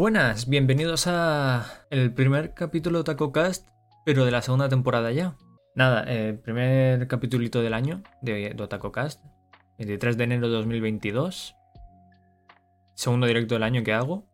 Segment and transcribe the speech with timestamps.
[0.00, 3.68] Buenas, bienvenidos a el primer capítulo de TacoCast,
[4.06, 5.36] pero de la segunda temporada ya.
[5.74, 9.22] Nada, el primer capítulito del año de, de TacoCast,
[9.76, 11.54] 23 de enero de 2022.
[12.94, 14.24] Segundo directo del año que hago.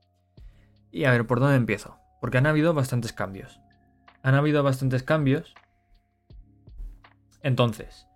[0.93, 1.99] Y a ver, ¿por dónde empiezo?
[2.21, 3.61] Porque han habido bastantes cambios.
[4.23, 5.53] Han habido bastantes cambios.
[7.43, 8.07] Entonces,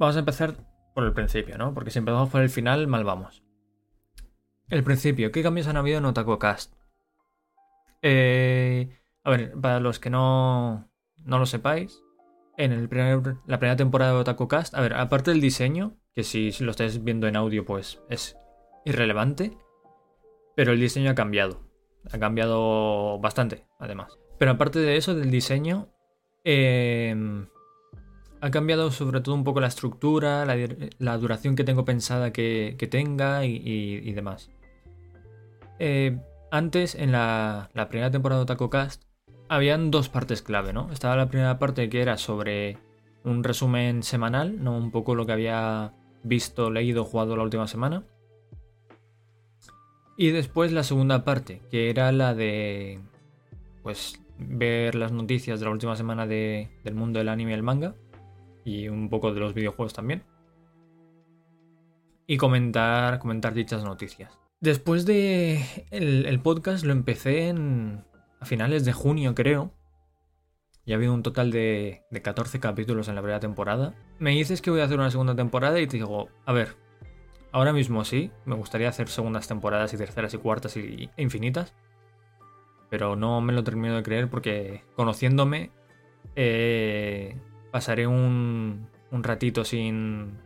[0.00, 0.56] vamos a empezar
[0.92, 1.72] por el principio, ¿no?
[1.72, 3.44] Porque si empezamos por el final, mal vamos.
[4.70, 6.72] El principio, ¿qué cambios han habido en OtakuCast?
[8.02, 8.88] Eh,
[9.24, 10.88] a ver, para los que no,
[11.24, 12.02] no lo sepáis,
[12.56, 12.88] en el
[13.46, 17.26] la primera temporada de OtakuCast, a ver, aparte del diseño, que si, lo estáis viendo
[17.26, 18.36] en audio, pues es
[18.84, 19.58] irrelevante,
[20.54, 21.68] pero el diseño ha cambiado.
[22.12, 24.18] Ha cambiado bastante, además.
[24.38, 25.88] Pero aparte de eso, del diseño,
[26.44, 27.44] eh,
[28.40, 33.44] ha cambiado sobre todo un poco la estructura, la, duración que tengo pensada que, tenga
[33.44, 34.50] y, demás.
[35.80, 36.18] Eh,
[36.50, 39.02] antes, en la, primera temporada de TacoCast,
[39.48, 40.92] habían dos partes clave, ¿no?
[40.92, 42.76] Estaba la primera parte que era sobre
[43.24, 44.76] un resumen semanal, ¿no?
[44.76, 48.04] Un poco lo que había visto, leído, jugado la última semana.
[50.18, 53.00] Y después la segunda parte, que era la de.
[53.82, 57.94] Pues ver las noticias de la última semana del mundo del anime y el manga
[58.64, 60.24] y un poco de los videojuegos también.
[62.26, 64.39] Y comentar, comentar dichas noticias.
[64.60, 68.04] Después de el, podcast lo empecé en,
[68.40, 69.72] a finales de junio creo.
[70.84, 73.94] Y ha habido un total de, de 14 capítulos en la primera temporada.
[74.18, 76.76] Me dices que voy a hacer una segunda temporada y te digo, a ver,
[77.52, 81.74] ahora mismo sí, me gustaría hacer segundas temporadas y terceras y cuartas y, e infinitas.
[82.90, 85.70] Pero no me lo termino de creer porque conociéndome,
[86.36, 90.38] eh, pasaré un, un ratito sin...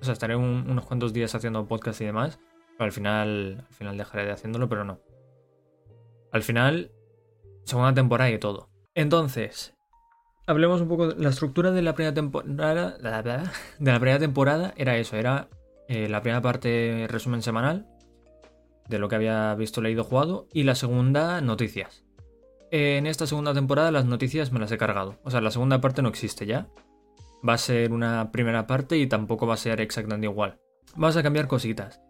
[0.00, 2.38] O sea, estaré unos cuantos días haciendo podcast y demás,
[2.78, 5.00] al final, al final dejaré de haciéndolo, pero no.
[6.32, 6.92] Al final,
[7.64, 8.70] segunda temporada y todo.
[8.94, 9.74] Entonces,
[10.46, 12.98] hablemos un poco de la estructura de la primera temporada.
[13.78, 15.48] De la primera temporada era eso, era
[15.88, 17.86] eh, la primera parte resumen semanal
[18.88, 22.04] de lo que había visto, leído, jugado, y la segunda noticias
[22.70, 25.18] en esta segunda temporada las noticias me las he cargado.
[25.24, 26.68] O sea, la segunda parte no existe ya.
[27.46, 30.60] Va a ser una primera parte y tampoco va a ser exactamente igual.
[30.96, 32.00] Vamos a cambiar cositas.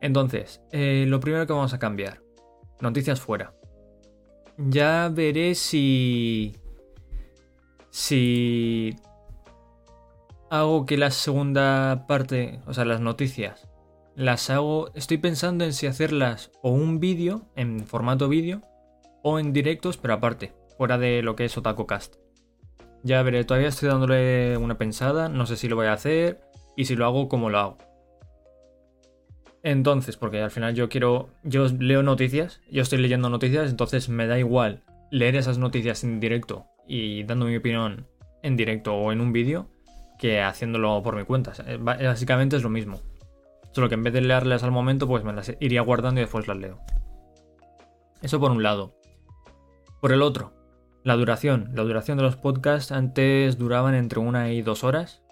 [0.00, 2.20] Entonces, eh, lo primero que vamos a cambiar.
[2.80, 3.54] Noticias fuera.
[4.58, 6.56] Ya veré si...
[7.90, 8.94] Si...
[10.50, 13.68] Hago que la segunda parte, o sea, las noticias,
[14.14, 14.90] las hago...
[14.94, 18.62] Estoy pensando en si hacerlas o un vídeo, en formato vídeo,
[19.22, 22.16] o en directos, pero aparte, fuera de lo que es OtakuCast.
[23.02, 26.40] Ya veré, todavía estoy dándole una pensada, no sé si lo voy a hacer
[26.76, 27.78] y si lo hago, cómo lo hago.
[29.64, 34.26] Entonces, porque al final yo quiero, yo leo noticias, yo estoy leyendo noticias, entonces me
[34.26, 38.06] da igual leer esas noticias en directo y dando mi opinión
[38.42, 39.70] en directo o en un vídeo
[40.18, 41.54] que haciéndolo por mi cuenta.
[41.80, 43.00] Básicamente es lo mismo.
[43.72, 46.46] Solo que en vez de leerlas al momento, pues me las iría guardando y después
[46.46, 46.78] las leo.
[48.20, 48.94] Eso por un lado.
[50.02, 50.52] Por el otro,
[51.04, 51.70] la duración.
[51.74, 55.22] La duración de los podcasts antes duraban entre una y dos horas.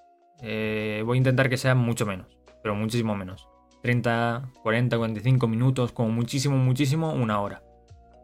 [0.41, 3.52] Eh, voy a intentar que sea mucho menos, pero muchísimo menos.
[3.83, 7.63] 30, 40, 45 minutos, como muchísimo, muchísimo, una hora.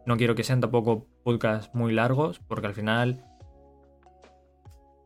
[0.06, 3.24] No quiero que sean tampoco podcasts muy largos, porque al final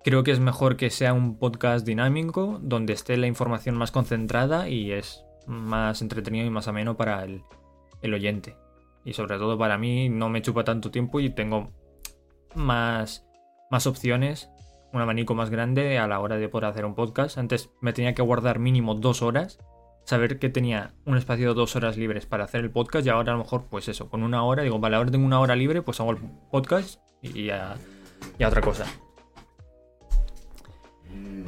[0.04, 4.68] creo que es mejor que sea un podcast dinámico, donde esté la información más concentrada
[4.68, 7.42] y es más entretenido y más ameno para el,
[8.02, 8.56] el oyente.
[9.04, 11.70] Y sobre todo para mí no me chupa tanto tiempo y tengo
[12.54, 13.26] más,
[13.70, 14.50] más opciones,
[14.92, 17.38] un abanico más grande a la hora de poder hacer un podcast.
[17.38, 19.58] Antes me tenía que guardar mínimo dos horas,
[20.04, 23.32] saber que tenía un espacio de dos horas libres para hacer el podcast y ahora
[23.32, 25.82] a lo mejor pues eso, con una hora, digo, vale, ahora tengo una hora libre,
[25.82, 26.18] pues hago el
[26.50, 27.76] podcast y ya,
[28.44, 28.86] otra cosa.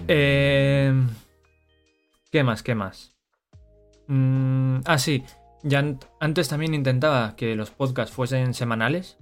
[0.07, 0.93] Eh,
[2.31, 2.63] ¿Qué más?
[2.63, 3.17] ¿Qué más?
[4.07, 5.25] Mm, ah, sí.
[5.63, 5.83] Ya
[6.21, 9.17] antes también intentaba que los podcasts fuesen semanales.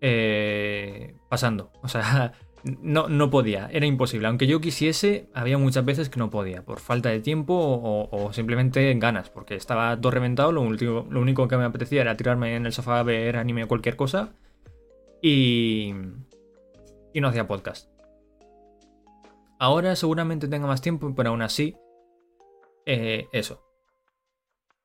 [0.00, 1.72] Eh, pasando.
[1.82, 2.32] O sea,
[2.64, 3.68] no, no podía.
[3.72, 4.28] Era imposible.
[4.28, 6.62] Aunque yo quisiese, había muchas veces que no podía.
[6.62, 9.30] Por falta de tiempo o, simplemente en ganas.
[9.30, 10.52] Porque estaba todo reventado.
[10.52, 13.64] Lo, último, lo único que me apetecía era tirarme en el sofá a ver anime
[13.64, 14.32] o cualquier cosa.
[15.20, 15.94] Y.
[17.14, 17.90] Y no hacía podcast.
[19.58, 21.76] Ahora seguramente tenga más tiempo, pero aún así.
[22.86, 23.64] Eh, eso.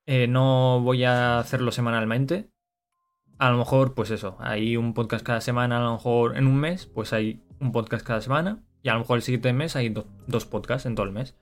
[0.06, 2.50] Eh, no voy a hacerlo semanalmente.
[3.40, 6.58] A lo mejor, pues eso, hay un podcast cada semana, a lo mejor en un
[6.60, 8.64] mes, pues hay un podcast cada semana.
[8.82, 9.94] Y a lo mejor el siguiente mes hay
[10.28, 11.36] dos podcasts en todo el mes.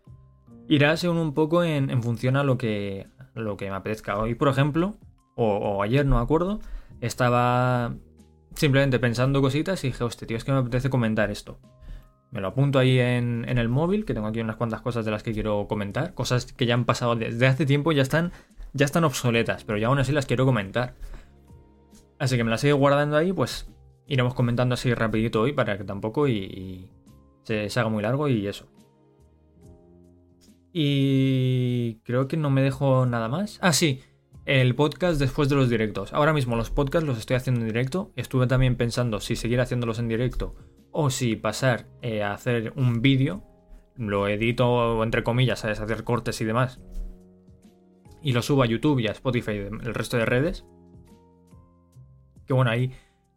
[0.67, 4.17] Irá según un poco en, función a lo que, lo que me apetezca.
[4.17, 4.95] Hoy, por ejemplo,
[5.35, 6.59] o, ayer, no me acuerdo,
[7.01, 7.93] estaba
[8.55, 11.59] simplemente pensando cositas y dije, hostia, tío, es que me apetece comentar esto.
[12.31, 15.11] Me lo apunto ahí en, en, el móvil, que tengo aquí unas cuantas cosas de
[15.11, 16.13] las que quiero comentar.
[16.13, 18.31] Cosas que ya han pasado desde hace tiempo, ya están,
[18.73, 20.95] ya están obsoletas, pero ya aún así las quiero comentar.
[22.19, 23.69] Así que me las sigo guardando ahí, pues
[24.07, 26.89] iremos comentando así rapidito hoy para que tampoco y,
[27.43, 28.67] se, se haga muy largo y eso.
[30.71, 33.59] Y creo que no me dejo nada más.
[33.61, 34.01] Ah, sí,
[34.45, 36.13] el podcast después de los directos.
[36.13, 38.11] Ahora mismo los podcasts los estoy haciendo en directo.
[38.15, 40.55] Estuve también pensando si seguir haciéndolos en directo
[40.91, 43.43] o si pasar eh, a hacer un vídeo.
[43.95, 45.79] Lo edito entre comillas, ¿sabes?
[45.79, 46.79] Hacer cortes y demás.
[48.21, 50.65] Y lo subo a YouTube y a Spotify y el resto de redes.
[52.45, 52.91] Que bueno, ahí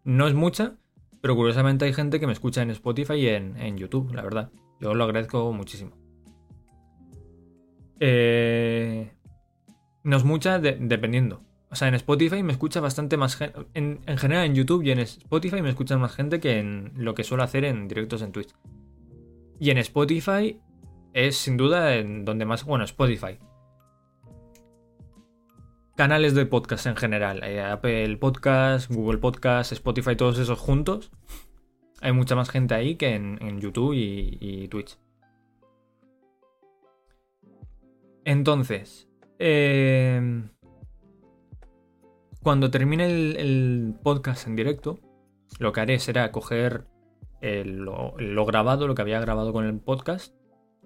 [0.05, 0.77] no es mucha,
[1.21, 4.51] pero curiosamente hay gente que me escucha en Spotify y en, YouTube, la verdad.
[4.81, 5.93] Yo lo agradezco muchísimo.
[8.01, 9.13] Eh,
[10.05, 11.43] no es mucha dependiendo.
[11.71, 13.67] O sea, en Spotify me escucha bastante más gente.
[13.75, 17.25] En, general en YouTube y en Spotify me escucha más gente que en lo que
[17.25, 18.55] suelo hacer en directos en Twitch.
[19.61, 20.61] Y en Spotify
[21.13, 22.65] es sin duda en donde más.
[22.65, 23.39] Bueno, Spotify.
[25.99, 27.45] Canales de podcast en general.
[27.45, 31.11] Eh, Apple Podcast, Google Podcast, Spotify, todos esos juntos.
[32.01, 34.97] Hay mucha más gente ahí que en, YouTube y Twitch.
[38.25, 39.09] Entonces,
[39.39, 40.51] Em,
[42.43, 44.99] cuando termine el, podcast en directo,
[45.61, 46.87] lo que haré será coger
[47.41, 50.35] lo, grabado, lo que había grabado con el podcast.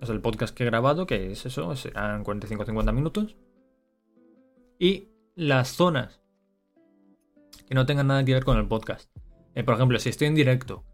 [0.01, 3.37] O sea, el podcast que he grabado, que es eso, serán 45-50 minutos.
[4.83, 6.25] Y las zonas
[7.69, 9.17] que no tengan nada que ver con el podcast.
[9.55, 10.85] Eh, por ejemplo, si estoy en directo,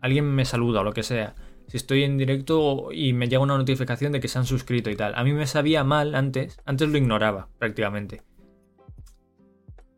[0.00, 1.34] alguien me saluda o lo que sea,
[1.68, 4.96] si estoy en directo y me llega una notificación de que se han suscrito y
[4.96, 5.12] tal.
[5.14, 8.22] A mí me sabía mal antes, antes lo ignoraba prácticamente.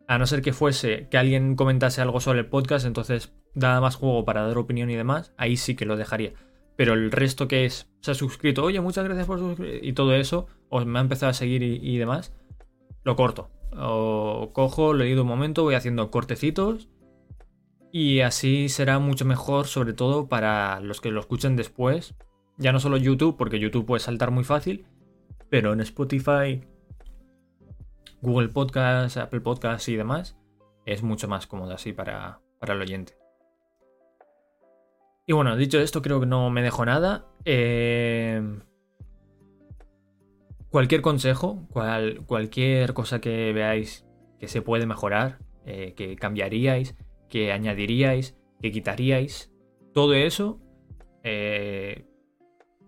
[0.08, 3.94] A no ser que fuese que alguien comentase algo sobre el podcast, entonces daba más
[3.94, 6.32] juego para dar opinión y demás, ahí sí que lo dejaría.
[6.74, 10.16] Pero el resto que es, se ha suscrito, oye, muchas gracias por suscribir, y todo
[10.16, 12.32] eso, o me ha empezado a seguir y, y demás,
[13.06, 13.50] lo corto.
[13.78, 16.88] O cojo, lo ido un momento, voy haciendo cortecitos
[17.92, 22.16] y así será mucho mejor, sobre todo para los que lo escuchen después.
[22.58, 24.86] Ya no solo YouTube, porque YouTube puede saltar muy fácil,
[25.48, 26.64] pero en Spotify,
[28.22, 30.36] Google Podcast, Apple Podcast y demás,
[30.84, 33.16] es mucho más cómodo así para, para el oyente.
[35.28, 37.26] Y bueno, dicho esto, creo que no me dejo nada.
[37.44, 38.42] Eh,
[40.70, 41.66] cualquier consejo,
[42.26, 44.06] cualquier cosa que veáis
[44.38, 46.96] que se puede mejorar, eh, que cambiaríais,
[47.28, 49.52] que añadiríais, que quitaríais.
[49.92, 50.60] Todo eso,
[51.22, 52.06] eh,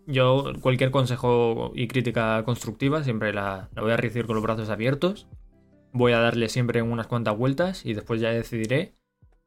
[0.07, 5.29] yo cualquier consejo y crítica constructiva siempre la, voy a recibir con los brazos abiertos.
[5.93, 8.95] Voy a darle siempre unas cuantas vueltas y después ya decidiré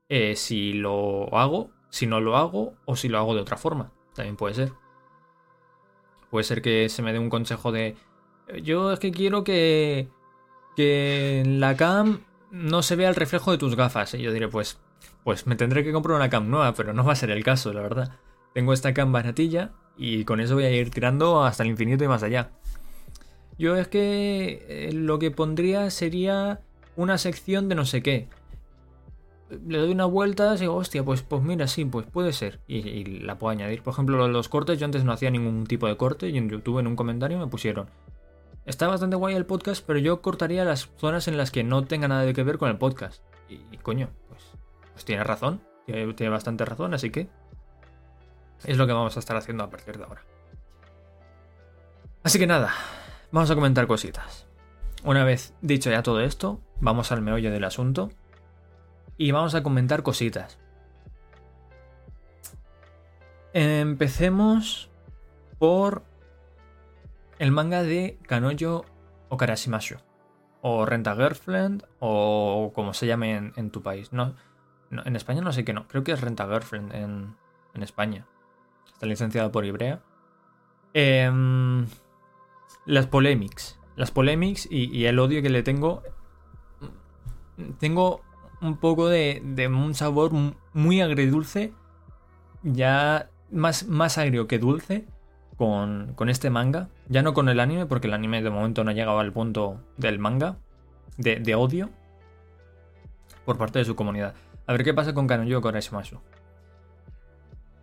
[0.09, 3.91] eh, si lo hago, si no lo hago o si lo hago de otra forma.
[4.13, 4.73] También puede ser.
[6.29, 7.95] Puede ser que se me dé un consejo de...
[8.63, 10.09] Yo es que quiero que,
[10.75, 12.19] que en la cam
[12.51, 14.13] no se vea el reflejo de tus gafas.
[14.13, 14.79] Y yo diré, pues,
[15.23, 17.73] pues me tendré que comprar una cam nueva, pero no va a ser el caso,
[17.73, 18.11] la verdad.
[18.53, 22.07] Tengo esta cam baratilla y con eso voy a ir tirando hasta el infinito y
[22.07, 22.51] más allá.
[23.57, 26.61] Yo es que eh, lo que pondría sería
[26.95, 28.27] una sección de no sé qué.
[29.67, 32.59] Le doy una vuelta y digo, hostia, pues, pues mira, sí, pues puede ser.
[32.67, 33.83] Y, y, la puedo añadir.
[33.83, 36.79] Por ejemplo, los cortes, yo antes no hacía ningún tipo de corte y en YouTube
[36.79, 37.87] en un comentario me pusieron
[38.65, 42.07] Está bastante guay el podcast, pero yo cortaría las zonas en las que no tenga
[42.07, 43.23] nada que ver con el podcast.
[43.49, 44.43] Y, coño, pues,
[44.93, 47.27] pues tiene razón, tiene, tiene bastante razón, así que
[48.63, 50.23] es lo que vamos a estar haciendo a partir de ahora.
[52.23, 52.71] Así que nada,
[53.31, 54.47] vamos a comentar cositas.
[55.03, 58.11] Una vez dicho ya todo esto, vamos al meollo del asunto
[59.17, 60.59] y vamos a comentar cositas.
[63.53, 64.91] Empecemos
[65.57, 66.03] por
[67.41, 68.85] el manga de Kanoyo
[69.29, 69.95] Okarashimashu.
[70.61, 74.13] O Renta Girlfriend, o como se llame en, tu país.
[74.13, 74.35] No,
[74.91, 75.87] en España no sé qué no.
[75.87, 77.35] Creo que es Renta Girlfriend en,
[77.81, 78.27] España.
[78.93, 80.03] Está licenciado por Ibrea.
[80.93, 81.87] Em,
[82.85, 83.79] las polemics.
[83.95, 86.03] Las polemics y, el odio que le tengo.
[87.79, 88.21] Tengo
[88.61, 90.31] un poco de, de un sabor
[90.73, 91.73] muy agridulce.
[92.61, 95.07] Ya más, más agrio que dulce
[95.61, 96.89] con, este manga.
[97.07, 99.79] Ya no con el anime, porque el anime de momento no ha llegado al punto
[99.95, 100.57] del manga,
[101.17, 101.91] de, odio,
[103.45, 104.33] por parte de su comunidad.
[104.65, 106.19] A ver qué pasa con Kanoyo Koreshimasu.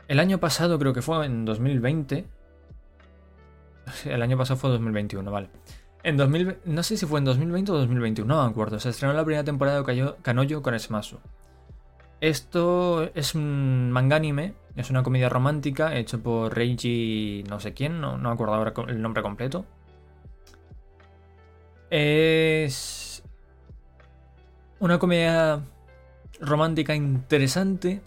[0.08, 2.26] El año pasado, creo que fue en 2020.
[4.06, 5.48] El año pasado fue 2021, vale.
[6.02, 8.80] En 2000, no sé si fue en 2020 o 2021, no me acuerdo.
[8.80, 11.20] Se estrenó la primera temporada de Kanoyo con Smasu.
[12.20, 18.00] Esto es un manga anime, es una comedia romántica hecho por Reiji no sé quién,
[18.00, 19.64] no, no acuerdo ahora el nombre completo.
[21.90, 23.24] Es
[24.78, 25.62] una comedia
[26.40, 28.02] romántica interesante,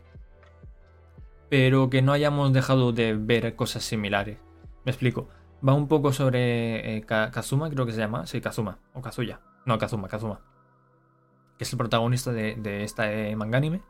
[1.50, 4.38] pero que no hayamos dejado de ver cosas similares.
[4.86, 5.28] Me explico.
[5.68, 8.26] Va un poco sobre eh, Kazuma, creo que se llama.
[8.26, 8.80] Sí, Kazuma.
[8.94, 9.42] O Kazuya.
[9.66, 10.40] No, Kazuma, Kazuma.
[11.58, 13.82] Que es el protagonista de, esta eh, manga anime.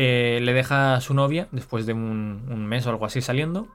[0.00, 3.66] Eh, le deja a su novia después de un, mes o algo así saliendo.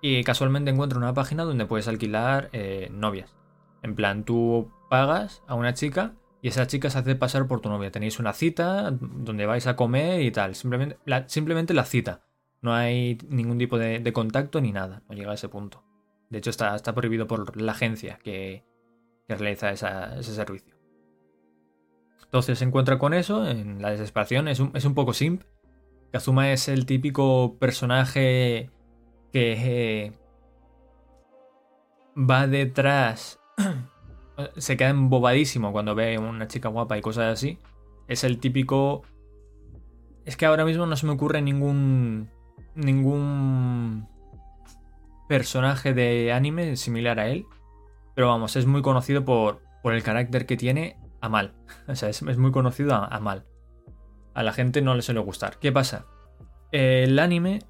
[0.00, 2.50] Y casualmente encuentra una página donde puedes alquilar
[2.90, 3.36] novias.
[3.82, 7.68] En plan, tú pagas a una chica y esa chica se hace pasar por tu
[7.68, 7.90] novia.
[7.90, 10.54] Tenéis una cita donde vais a comer y tal.
[10.54, 12.22] Simplemente la, simplemente la cita.
[12.60, 15.02] No hay ningún tipo de, contacto ni nada.
[15.08, 15.84] No llega a ese punto.
[16.30, 18.64] De hecho, está, está prohibido por la agencia que,
[19.28, 20.77] realiza ese servicio.
[22.28, 25.44] Entonces se encuentra con eso, en la desesperación, es un, es un poco simp.
[26.12, 28.70] Kazuma es el típico personaje
[29.32, 30.12] que eh,
[32.14, 33.40] va detrás,
[34.58, 37.58] se queda embobadísimo cuando ve una chica guapa y cosas así.
[38.08, 39.04] Es el típico...
[40.26, 42.28] Es que ahora mismo no se me ocurre ningún...
[42.74, 44.06] ningún
[45.28, 47.46] personaje de anime similar a él.
[48.14, 51.54] Pero vamos, es muy conocido por, por el carácter que tiene a mal.
[51.88, 53.44] O sea, es, muy conocido a, mal.
[54.34, 55.58] A la gente no le suele gustar.
[55.58, 56.06] ¿Qué pasa?
[56.70, 57.60] El anime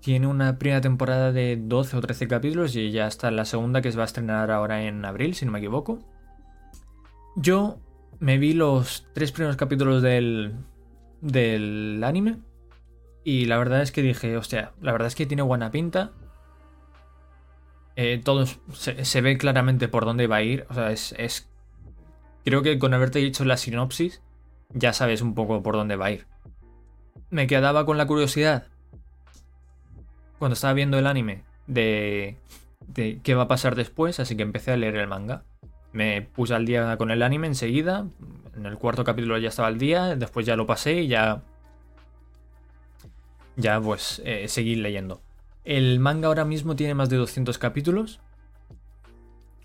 [0.00, 3.90] tiene una primera temporada de 12 o 13 capítulos y ya está la segunda que
[3.90, 5.98] se va a estrenar ahora en abril, si no me equivoco.
[7.36, 7.78] Yo
[8.18, 10.54] me vi los tres primeros capítulos del,
[11.20, 12.38] del anime
[13.26, 16.12] y la verdad es que dije, hostia, la verdad es que tiene buena pinta.
[17.96, 20.64] Eh, todos se, ve claramente por dónde va a ir.
[20.70, 21.50] O sea, es,
[22.46, 24.22] Creo que con haberte dicho la sinopsis,
[24.70, 26.28] ya sabes un poco por dónde va a ir.
[27.28, 28.68] Me quedaba con la curiosidad.
[30.38, 32.36] Cuando estaba viendo el anime de,
[32.86, 35.42] de qué va a pasar después, así que empecé a leer el manga.
[35.90, 38.06] Me puse al día con el anime enseguida.
[38.54, 40.14] En el cuarto capítulo ya estaba al día.
[40.14, 41.42] Después ya lo pasé y ya.
[43.56, 45.20] Ya pues eh, seguí leyendo.
[45.64, 48.20] El manga ahora mismo tiene más de 200 capítulos.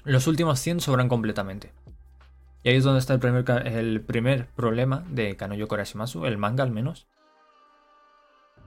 [0.03, 1.73] Los últimos 100 sobran completamente.
[2.63, 6.63] Y ahí es donde está el primer, el primer problema de Kanoyo Korashimasu, el manga
[6.63, 7.07] al menos.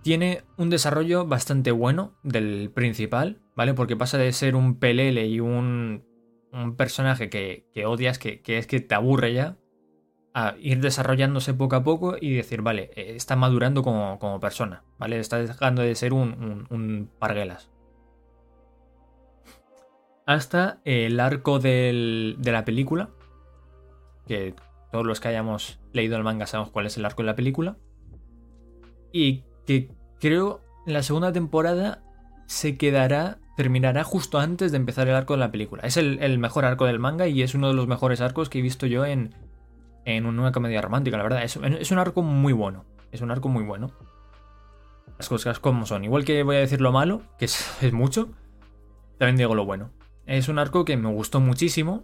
[0.02, 3.72] Tiene un desarrollo bastante bueno del principal, ¿vale?
[3.72, 6.04] Porque pasa de ser un pelele y un,
[6.52, 9.56] un personaje que, odias, que, que, es que te aburre ya,
[10.34, 15.20] a ir desarrollándose poco a poco y decir, vale, eh, está madurando como, persona, ¿vale?
[15.20, 17.70] Está dejando de ser un, un, parguelas.
[20.26, 23.10] Hasta el arco de la película,
[24.26, 24.54] que
[24.90, 27.76] todos los que hayamos leído el manga sabemos cuál es el arco de la película,
[29.12, 29.90] y que
[30.20, 32.02] creo en la segunda temporada
[32.46, 35.82] se quedará, terminará justo antes de empezar el arco de la película.
[35.84, 38.62] Es el mejor arco del manga y es uno de los mejores arcos que he
[38.62, 39.34] visto yo en,
[40.04, 41.42] en una comedia romántica, la verdad.
[41.42, 42.84] Es, es, un arco muy bueno.
[43.12, 43.90] Es un arco muy bueno.
[45.18, 46.04] Las cosas como son.
[46.04, 48.30] Igual que voy a decir lo malo, que es, mucho,
[49.18, 49.90] también digo lo bueno.
[50.26, 52.02] Es un arco que me gustó muchísimo.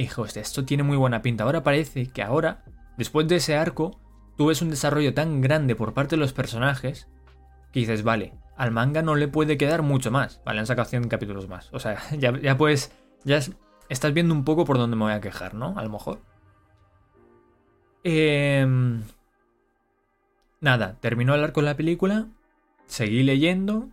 [0.00, 1.44] Y esto tiene muy buena pinta.
[1.44, 2.64] Ahora parece que ahora,
[2.96, 4.00] después de ese arco,
[4.34, 7.06] tú ves un desarrollo tan grande por parte de los personajes
[7.70, 10.40] que dices, vale, al manga no le puede quedar mucho más.
[10.42, 11.68] Vale, han sacado 100 capítulos más.
[11.74, 12.92] O sea, ya, ya puedes.
[13.24, 13.40] Ya
[13.90, 15.78] estás viendo un poco por dónde me voy a quejar, ¿no?
[15.78, 16.20] A lo mejor.
[18.02, 19.02] Em,
[20.62, 22.26] nada, terminó el arco de la película,
[22.86, 23.90] seguí leyendo,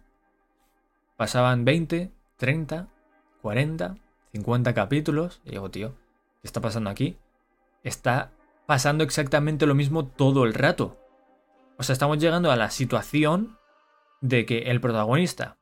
[1.18, 2.88] pasaban 20, 30,
[3.42, 3.96] 40,
[4.32, 5.96] 50 capítulos, y digo, tío,
[6.42, 7.18] ¿qué está pasando aquí?
[7.84, 8.32] Está
[8.66, 10.98] pasando exactamente lo mismo todo el rato.
[11.78, 13.58] O sea, estamos llegando a la situación
[14.22, 15.58] de que el protagonista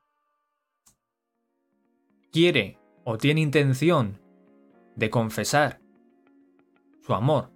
[2.31, 4.19] quiere o tiene intención
[4.95, 5.79] de confesar
[7.05, 7.51] su amor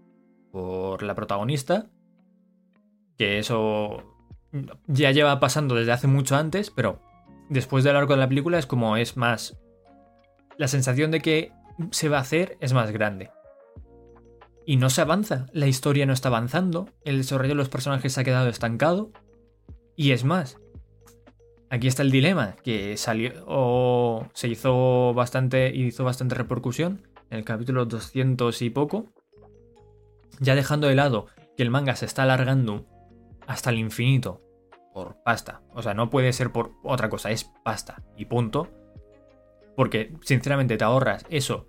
[0.51, 1.87] por la protagonista,
[3.17, 4.03] que eso
[4.87, 7.01] ya lleva pasando desde hace mucho antes, pero
[7.49, 9.57] después del arco de la película es como es más...
[10.59, 11.53] La sensación de que
[11.91, 13.31] se va a hacer es más grande.
[14.65, 18.19] Y no se avanza, la historia no está avanzando, el desarrollo de los personajes se
[18.19, 19.09] ha quedado estancado.
[19.95, 20.59] Y es más,
[21.69, 27.45] aquí está el dilema, que salió o se hizo bastante, hizo bastante repercusión en el
[27.45, 29.05] capítulo 200 y poco,
[30.41, 32.85] ya dejando de lado que el manga se está alargando
[33.47, 34.41] hasta el infinito
[34.93, 35.61] por pasta.
[35.73, 38.67] O sea, no puede ser por otra cosa, es pasta y punto.
[39.79, 41.65] Porque sinceramente te ahorras eso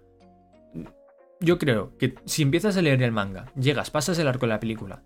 [1.41, 4.59] yo creo que si empiezas a leer el manga, llegas, pasas el arco de la
[4.59, 5.05] película,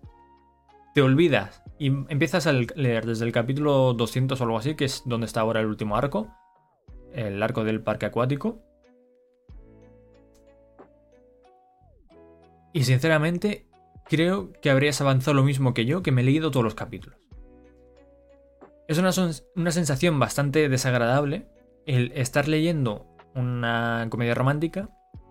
[0.94, 5.02] te olvidas y empiezas a leer desde el capítulo 200 o algo así, que es
[5.04, 6.34] donde está ahora el último arco,
[7.12, 8.62] el arco del parque acuático.
[12.72, 13.66] Y sinceramente,
[14.06, 17.20] creo que habrías avanzado lo mismo que yo, que me he leído todos los capítulos.
[18.88, 19.10] Es una,
[19.54, 21.46] una sensación bastante desagradable
[21.86, 24.88] el estar leyendo una comedia romántica,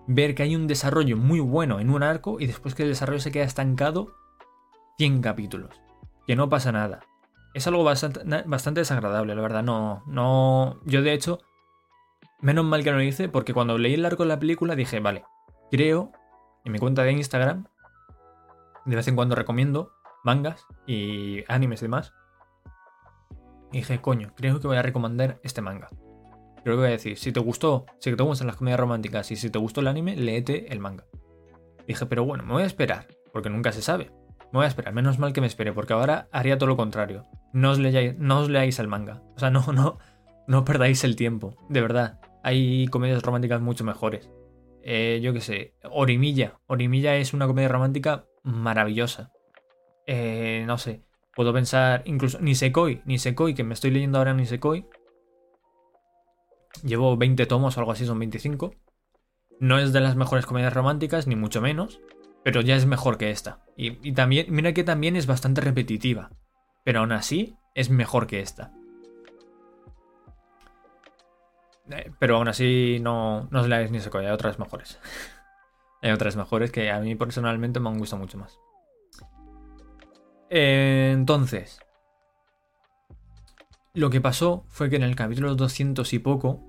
[0.07, 3.19] ver que hay un desarrollo muy bueno en un arco y después que el desarrollo
[3.19, 4.13] se queda estancado
[4.97, 5.81] 100 capítulos.
[6.27, 7.01] Que no pasa nada.
[7.53, 9.63] Es algo bastante, bastante desagradable, la verdad.
[9.63, 10.79] No, no.
[10.85, 11.39] Yo de hecho,
[12.41, 14.99] menos mal que no lo hice porque cuando leí el arco de la película dije,
[14.99, 15.23] vale,
[15.71, 16.11] creo,
[16.65, 17.65] en mi cuenta de Instagram,
[18.85, 19.91] de vez en cuando recomiendo
[20.23, 22.13] mangas y animes y demás.
[23.71, 25.89] Y dije, coño, creo que voy a recomendar este manga.
[26.63, 29.35] Creo que voy a decir, si te gustó, si te gustan las comedias románticas y
[29.35, 31.05] si te gustó el anime, léete el manga.
[31.87, 34.11] Dije, pero bueno, me voy a esperar, porque nunca se sabe.
[34.53, 37.25] Me voy a esperar, menos mal que me espere, porque ahora haría todo lo contrario.
[37.51, 39.21] No os leáis, no os leáis el manga.
[39.35, 39.97] O sea, no, no,
[40.47, 41.57] no perdáis el tiempo.
[41.69, 44.29] De verdad, hay comedias románticas mucho mejores.
[44.83, 46.59] Eh, yo qué sé, Orimilla.
[46.67, 49.31] Orimilla es una comedia romántica maravillosa.
[50.05, 51.03] Eh, no sé,
[51.35, 54.85] puedo pensar incluso Nisekoi, Nisekoi, que me estoy leyendo ahora Nisekoi.
[56.81, 58.73] Llevo 20 tomos o algo así, son 25.
[59.59, 62.01] No es de las mejores comedias románticas, ni mucho menos,
[62.43, 63.59] pero ya es mejor que esta.
[63.77, 66.31] Y, también, mira que también es bastante repetitiva,
[66.83, 68.73] pero aún así es mejor que esta.
[71.89, 74.99] Eh, pero aún así no, no os leáis ni se hay otras mejores.
[76.01, 78.59] hay otras mejores que a mí personalmente me han gustado mucho más.
[80.49, 81.82] entonces,
[83.93, 86.63] lo que pasó fue que en el capítulo 200 y poco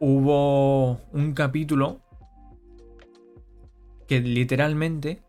[0.00, 2.00] hubo un capítulo
[4.08, 5.22] que literalmente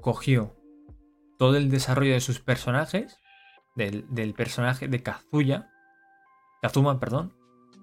[0.00, 0.54] cogió
[1.38, 3.18] todo el desarrollo de sus personajes,
[3.74, 5.70] del, personaje de Kazuya,
[6.62, 7.32] Kazuma, perdón,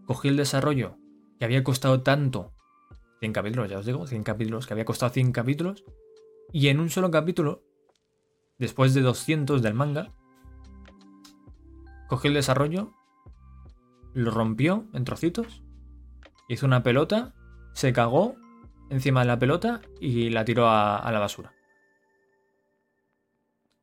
[0.06, 0.98] cogió el desarrollo
[1.40, 2.54] que había costado tanto,
[3.20, 5.84] 100 capítulos, ya os digo, 100 capítulos, que había costado 100 capítulos,
[6.52, 7.64] y en un solo capítulo,
[8.60, 10.14] después de 200 del manga,
[12.08, 12.94] cogió el desarrollo,
[14.14, 15.64] lo rompió en trocitos,
[16.48, 17.34] hizo una pelota,
[17.74, 18.36] se cagó
[18.90, 21.54] encima de la pelota y la tiró a, la basura.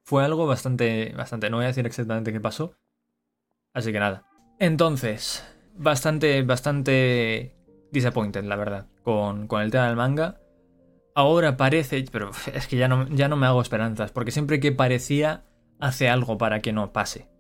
[0.05, 2.77] Fue algo bastante, bastante, no voy a decir exactamente qué pasó,
[3.73, 4.27] así que nada.
[4.59, 5.45] Entonces,
[5.77, 7.57] bastante, bastante
[7.91, 10.39] disappointed, la verdad, con, con el tema del manga.
[11.15, 14.73] Ahora parece, pero es que ya no, ya no me hago esperanzas, porque siempre que
[14.73, 15.45] parecía
[15.79, 17.32] hace algo para que no pase.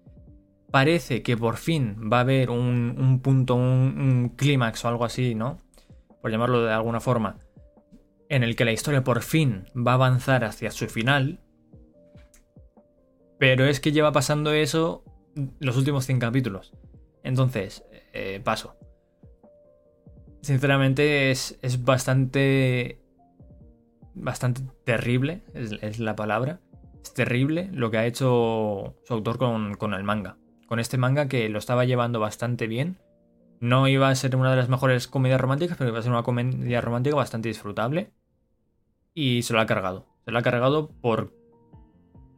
[0.72, 5.58] Parece que por fin va a haber un, punto, un, clímax o algo así, ¿no?
[6.22, 7.36] Por llamarlo de alguna forma,
[8.30, 11.40] en el que la historia por fin va a avanzar hacia su final.
[13.38, 15.04] Pero es que lleva pasando eso
[15.60, 16.72] los últimos 100 capítulos.
[17.22, 18.74] Entonces, eh, paso.
[20.40, 22.98] Sinceramente es, bastante...
[24.14, 26.60] Bastante terrible, es, la palabra.
[27.04, 30.38] Es terrible lo que ha hecho su autor con, con el manga.
[30.72, 32.96] Con este manga que lo estaba llevando bastante bien.
[33.60, 36.22] No iba a ser una de las mejores comedias románticas, pero iba a ser una
[36.22, 38.10] comedia romántica bastante disfrutable
[39.12, 40.06] y se lo ha cargado.
[40.24, 41.34] Se lo ha cargado por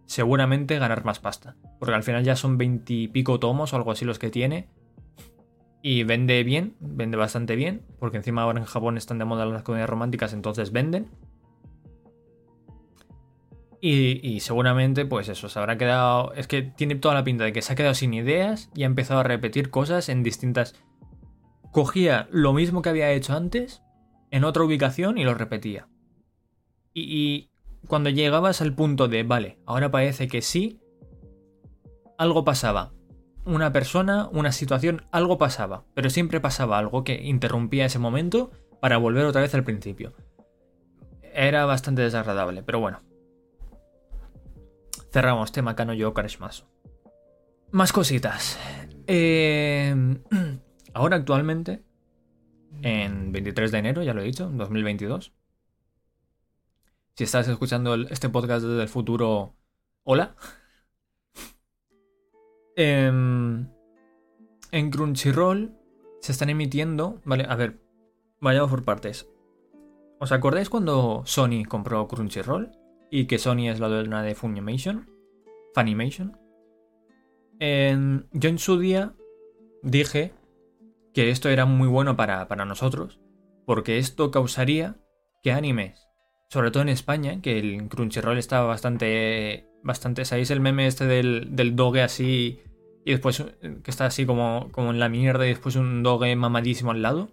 [0.07, 1.55] seguramente ganar más pasta.
[1.79, 4.68] Porque al final ya son veintipico tomos o algo así los que tiene.
[5.81, 7.83] Y vende bien, vende bastante bien.
[8.01, 11.09] Porque encima ahora en Japón están de moda las comedias románticas, entonces venden.
[13.87, 16.33] Y, y, seguramente, pues eso, se habrá quedado.
[16.33, 18.87] Es que tiene toda la pinta de que se ha quedado sin ideas y ha
[18.87, 20.75] empezado a repetir cosas en distintas.
[21.70, 23.83] Cogía lo mismo que había hecho antes
[24.31, 25.87] en otra ubicación y lo repetía.
[26.94, 27.51] Y,
[27.87, 30.81] cuando llegabas al punto de, vale, ahora parece que sí,
[32.16, 32.94] algo pasaba.
[33.44, 35.85] Una persona, una situación, algo pasaba.
[35.92, 40.14] Pero siempre pasaba algo que interrumpía ese momento para volver otra vez al principio.
[41.35, 43.03] Era bastante desagradable, pero bueno.
[45.14, 46.64] Cerramos tema Kano Yo Karishimasu.
[47.70, 48.59] Más cositas.
[49.07, 49.94] Eh,
[50.92, 51.85] ahora actualmente,
[52.83, 55.33] en 23 de enero, ya lo he dicho, 2022
[57.16, 59.55] si estás escuchando este podcast desde el futuro,
[60.03, 60.35] hola.
[62.77, 63.68] Em,
[64.72, 65.79] en Crunchyroll
[66.20, 67.20] se están emitiendo.
[67.24, 67.81] Vale, a ver,
[68.40, 69.31] vayamos por partes.
[70.18, 72.84] ¿Os acordáis cuando Sony compró Crunchyroll?
[73.16, 75.09] Y que Sony es la dueña de Funimation.
[75.72, 76.37] Funimation.
[77.61, 79.14] yo en su día
[79.85, 80.33] dije
[81.12, 83.20] que esto era muy bueno para, para nosotros.
[83.66, 84.96] Porque esto causaría
[85.44, 86.09] que animes,
[86.48, 89.68] sobre todo en España, que el Crunchyroll estaba bastante.
[89.85, 90.24] bastante.
[90.24, 92.62] ¿Sabéis el meme este del, del doge así?
[93.05, 96.35] Y después eh, que está así como, como en la mierda y después un doge
[96.35, 97.31] mamadísimo al lado.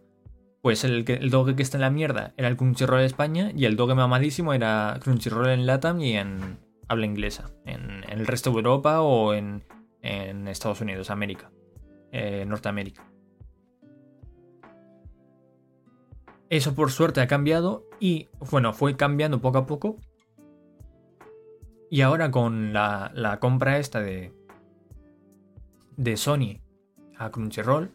[0.61, 3.75] Pues el, doge que está en la mierda era el Crunchyroll de España y el
[3.75, 9.01] doge mamadísimo era Crunchyroll en Latam y en habla inglesa, en, el resto de Europa
[9.01, 9.63] o en,
[10.01, 11.51] Estados Unidos, América,
[12.11, 13.07] eh, Norteamérica.
[16.49, 19.97] Eso por suerte ha cambiado y, bueno, fue cambiando poco a poco.
[21.89, 24.33] Y ahora con la, la compra esta de,
[25.97, 26.61] de Sony
[27.17, 27.91] a Crunchyroll,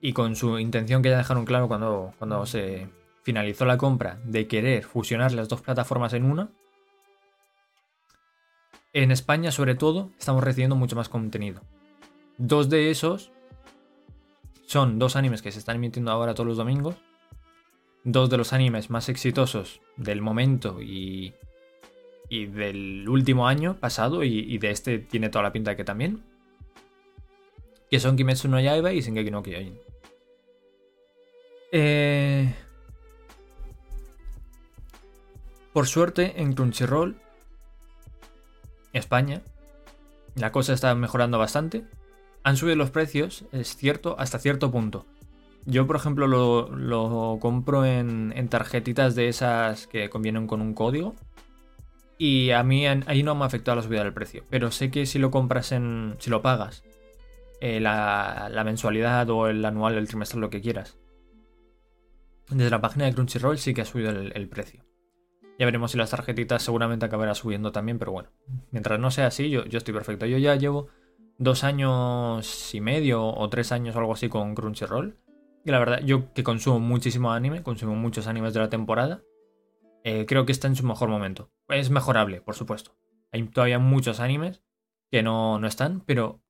[0.00, 2.88] y con su intención que ya dejaron claro cuando, cuando se
[3.22, 6.50] finalizó la compra de querer fusionar las dos plataformas en una,
[8.92, 11.60] en España sobre todo estamos recibiendo mucho más contenido.
[12.38, 13.30] Dos de esos
[14.66, 16.96] son dos animes que se están emitiendo ahora todos los domingos,
[18.04, 21.34] dos de los animes más exitosos del momento y,
[22.28, 26.22] y del último año pasado y, de este tiene toda la pinta de que también,
[27.90, 29.85] que son Kimetsu no Yaiba y Shingeki no Kyojin.
[31.78, 32.54] Eh,
[35.74, 37.20] por suerte, en Crunchyroll,
[38.94, 39.42] España,
[40.36, 41.84] la cosa está mejorando bastante.
[42.44, 45.04] Han subido los precios, es cierto, hasta cierto punto.
[45.66, 51.14] Yo, por ejemplo, lo, compro en, tarjetitas de esas que convienen con un código.
[52.16, 54.44] Y a mí ahí no me ha afectado la subida del precio.
[54.48, 56.16] Pero sé que si lo compras en.
[56.20, 56.84] si lo pagas,
[57.60, 60.96] eh, la, mensualidad o el anual, el trimestral, lo que quieras,
[62.50, 64.84] desde la página de Crunchyroll sí que ha subido el, precio.
[65.58, 68.30] Ya veremos si las tarjetitas seguramente acabará subiendo también, pero bueno,
[68.70, 70.26] mientras no sea así, yo, yo estoy perfecto.
[70.26, 70.88] Yo ya llevo
[71.38, 75.16] dos años y medio o tres años o algo así con Crunchyroll.
[75.64, 79.22] Y la verdad, yo que consumo muchísimo anime, consumo muchos animes de la temporada,
[80.04, 81.50] eh, creo que está en su mejor momento.
[81.68, 82.96] Es mejorable, por supuesto.
[83.32, 84.62] Hay todavía muchos animes
[85.10, 86.42] que no, no están, pero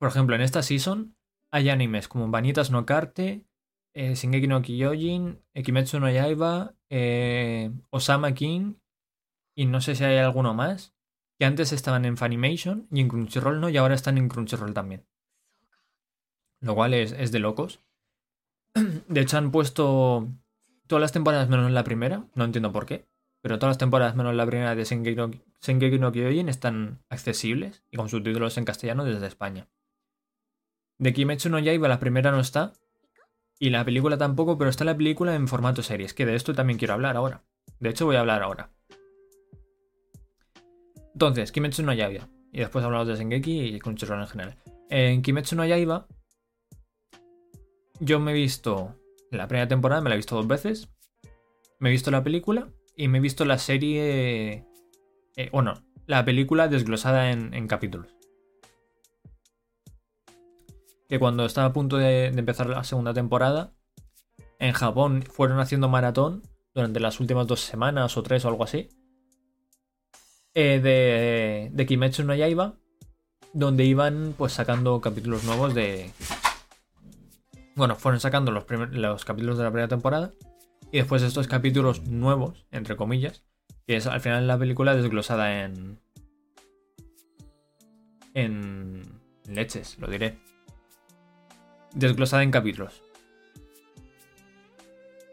[0.00, 1.14] por ejemplo, en esta season
[1.52, 3.44] hay animes como Vanitas no Carte,
[3.94, 8.74] eh, Shingeki no Kyojin, Kimetsu no Yaiba, eh, Osama King
[9.54, 10.94] y no sé si hay alguno más
[11.38, 15.06] que antes estaban en Funimation y en Crunchyroll no y ahora están en Crunchyroll también.
[16.60, 17.80] Lo cual es, de locos.
[19.08, 20.28] De hecho han puesto
[20.86, 23.08] todas las temporadas menos la primera, no entiendo por qué,
[23.40, 25.30] pero todas las temporadas menos la primera de Shingeki no,
[25.62, 29.66] Shingeki no Kyojin están accesibles y con subtítulos en castellano desde España.
[30.98, 32.74] De Kimetsu no Yaiba la primera no está,
[33.62, 36.78] y la película tampoco, pero está la película en formato series, que de esto también
[36.78, 37.44] quiero hablar ahora.
[37.78, 38.72] De hecho, voy a hablar ahora.
[41.12, 42.26] Entonces, Kimetsu no Yaiba.
[42.52, 44.58] Y después hablamos de Sengeki y Crunchyroll en general.
[44.88, 46.08] En Kimetsu no Yaiba,
[48.00, 48.96] yo me he visto
[49.30, 50.88] la primera temporada, me la he visto dos veces.
[51.78, 54.64] Me he visto la película y me he visto la serie.
[55.36, 55.74] Eh, bueno,
[56.06, 58.19] la película desglosada en capítulos
[61.10, 63.72] que cuando estaba a punto de, empezar la segunda temporada,
[64.60, 66.42] en Japón fueron haciendo maratón
[66.72, 68.88] durante las últimas dos semanas o tres o algo así,
[70.54, 72.76] eh, de, de Kimetsu no Yaiba,
[73.52, 76.12] donde iban pues sacando capítulos nuevos de...
[77.74, 80.30] Bueno, fueron sacando los, los capítulos de la primera temporada
[80.92, 83.42] y después estos capítulos nuevos, entre comillas,
[83.84, 85.98] que es al final la película desglosada en...
[88.32, 90.38] En leches, lo diré
[91.94, 93.02] desglosada en capítulos.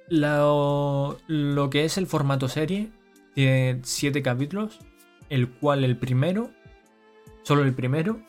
[0.09, 1.17] Lo,
[1.69, 2.91] que es el formato serie
[3.33, 4.79] tiene siete capítulos,
[5.29, 6.49] el cual el primero,
[7.43, 8.21] solo el primero,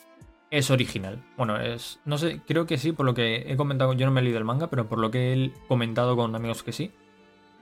[0.50, 1.22] es original.
[1.36, 2.00] Bueno, es.
[2.04, 3.92] No sé, creo que sí, por lo que he comentado.
[3.92, 6.62] Yo no me he leído el manga, pero por lo que he comentado con amigos
[6.62, 6.90] que sí.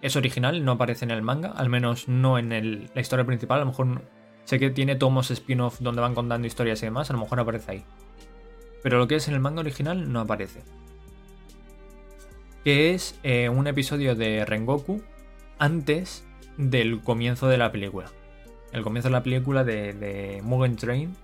[0.02, 3.58] Es original, no aparece en el manga, al menos no en la historia principal.
[3.58, 4.02] A lo mejor
[4.44, 7.72] sé que tiene tomos spin-off donde van contando historias y demás, a lo mejor aparece
[7.72, 7.84] ahí
[8.86, 10.62] pero lo que es en el manga original no aparece.
[12.62, 15.02] Que es eh, un episodio de Rengoku
[15.58, 16.24] antes
[16.56, 18.12] del comienzo de la película.
[18.70, 21.16] El comienzo de la película de, Mugen Train,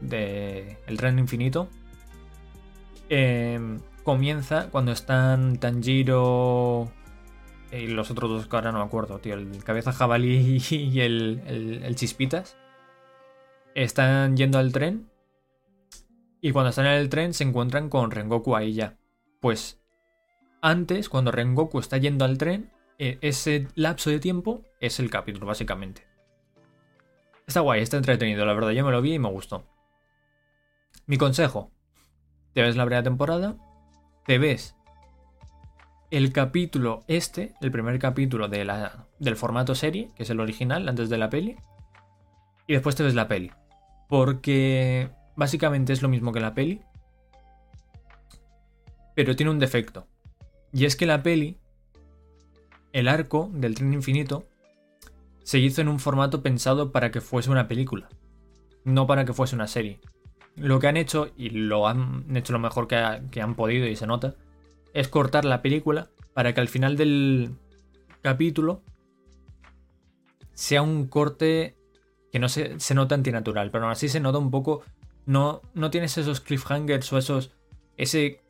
[0.00, 1.68] de El Tren Infinito,
[3.08, 6.88] em, comienza cuando están Tanjiro
[7.72, 11.92] y los otros dos que ahora no me acuerdo, tío, el cabeza jabalí y el
[11.96, 12.56] chispitas.
[13.74, 15.17] Están yendo al tren
[16.40, 18.96] y cuando están en el tren se encuentran con Rengoku ahí ya.
[19.40, 19.80] Pues
[20.60, 25.46] antes, cuando Rengoku está yendo al tren, e, ese lapso de tiempo es el capítulo,
[25.46, 26.06] básicamente.
[27.46, 28.70] Está guay, está entretenido, la verdad.
[28.70, 29.64] Yo me lo vi y me gustó.
[31.06, 31.72] Mi consejo:
[32.52, 33.56] te ves la primera temporada,
[34.26, 34.76] te ves
[36.10, 40.88] el capítulo este, el primer capítulo de la, del formato serie, que es el original,
[40.88, 41.56] antes de la peli,
[42.66, 43.52] y después te ves la peli.
[44.08, 46.82] Porque básicamente es lo mismo que la peli,
[49.14, 50.08] pero tiene un defecto.
[50.72, 51.58] Y es que la peli,
[52.92, 54.48] el arco del tren infinito,
[55.44, 58.08] se hizo en un formato pensado para que fuese una película,
[58.84, 60.00] no para que fuese una serie.
[60.56, 64.08] Lo que han hecho, y lo han hecho lo mejor que, han podido y se
[64.08, 64.34] nota,
[64.92, 67.54] es cortar la película para que al final del
[68.22, 68.82] capítulo
[70.52, 71.76] sea un corte
[72.32, 74.82] que no se, se nota antinatural, pero aún así se nota un poco.
[75.28, 77.50] No, no tienes esos cliffhangers o esos.
[77.98, 78.40] ese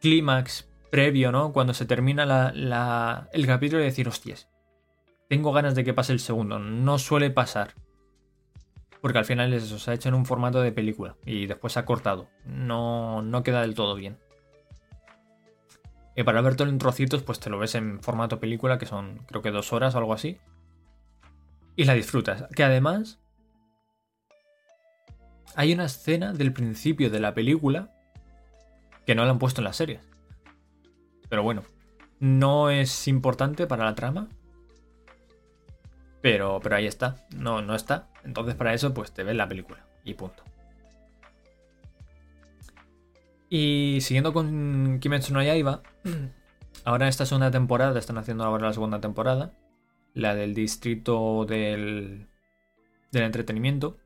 [0.00, 1.52] clímax previo, ¿no?
[1.52, 4.48] Cuando se termina la, el capítulo y decir, hostias,
[5.28, 6.58] tengo ganas de que pase el segundo.
[6.58, 7.74] No suele pasar.
[9.00, 11.74] Porque al final es eso, se ha hecho en un formato de película y después
[11.74, 12.28] se ha cortado.
[12.44, 14.18] No, no queda del todo bien.
[16.16, 19.42] Y para verlo en trocitos, pues te lo ves en formato película, que son creo
[19.42, 20.38] que dos horas o algo así.
[21.76, 22.46] Y la disfrutas.
[22.56, 23.20] Que además
[25.56, 27.92] hay una escena del principio de la película
[29.06, 30.00] que no la han puesto en las series.
[31.28, 31.62] Pero bueno,
[32.18, 34.28] no es importante para la trama.
[36.20, 37.26] Pero, pero ahí está.
[37.36, 38.08] No, no está.
[38.24, 39.84] Entonces para eso pues te ves la película.
[40.04, 40.42] Y punto.
[43.48, 45.82] Y siguiendo con Kimetsu no Yaiba,
[46.84, 49.52] ahora esta segunda temporada, están haciendo ahora la segunda temporada,
[50.14, 52.28] la del distrito del,
[53.10, 53.98] del entretenimiento,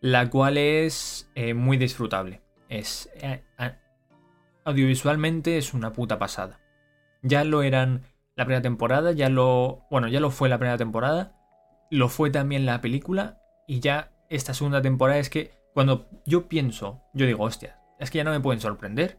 [0.00, 2.40] la cual es eh, muy disfrutable.
[2.68, 3.42] Es eh,
[4.64, 6.60] audiovisualmente es una puta pasada.
[7.22, 8.02] Ya lo eran
[8.36, 11.34] la primera temporada, ya lo, bueno, ya lo fue la primera temporada,
[11.90, 17.02] lo fue también la película y ya esta segunda temporada es que cuando yo pienso,
[17.14, 19.18] yo digo, hostia, es que ya no me pueden sorprender.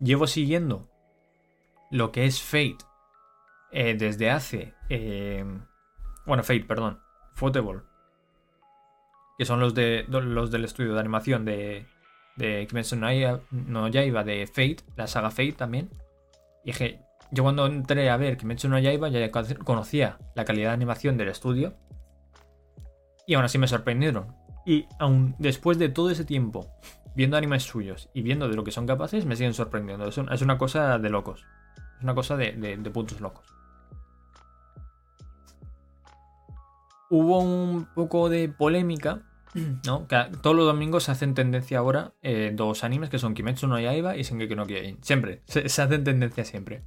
[0.00, 0.90] Llevo siguiendo
[1.90, 2.78] lo que es Fate
[3.70, 4.74] eh, desde hace...
[6.26, 7.00] Bueno, Fate, perdón.
[7.34, 7.84] Football.
[9.38, 11.86] Que son los, de, los del estudio de animación de,
[12.36, 15.90] de Kimetsu no Yaiba, de Fate, la saga Fate también.
[16.64, 20.74] Y dije, yo cuando entré a ver Kimetsu no Yaiba ya conocía la calidad de
[20.74, 21.74] animación del estudio.
[23.26, 24.34] Y aún así me sorprendieron.
[24.66, 26.70] Y aún después de todo ese tiempo
[27.14, 30.06] viendo animes suyos y viendo de lo que son capaces, me siguen sorprendiendo.
[30.06, 31.46] Es, una cosa de locos.
[31.98, 33.46] Es una cosa de, de, puntos locos.
[37.16, 39.22] Hubo un poco de polémica,
[39.86, 40.08] ¿no?
[40.08, 43.78] Que todos los domingos se hacen tendencia ahora eh, dos animes que son Kimetsu no
[43.78, 44.98] Yaiba y Shingeki no Kyojin.
[45.00, 46.82] Siempre, se, hacen tendencia siempre.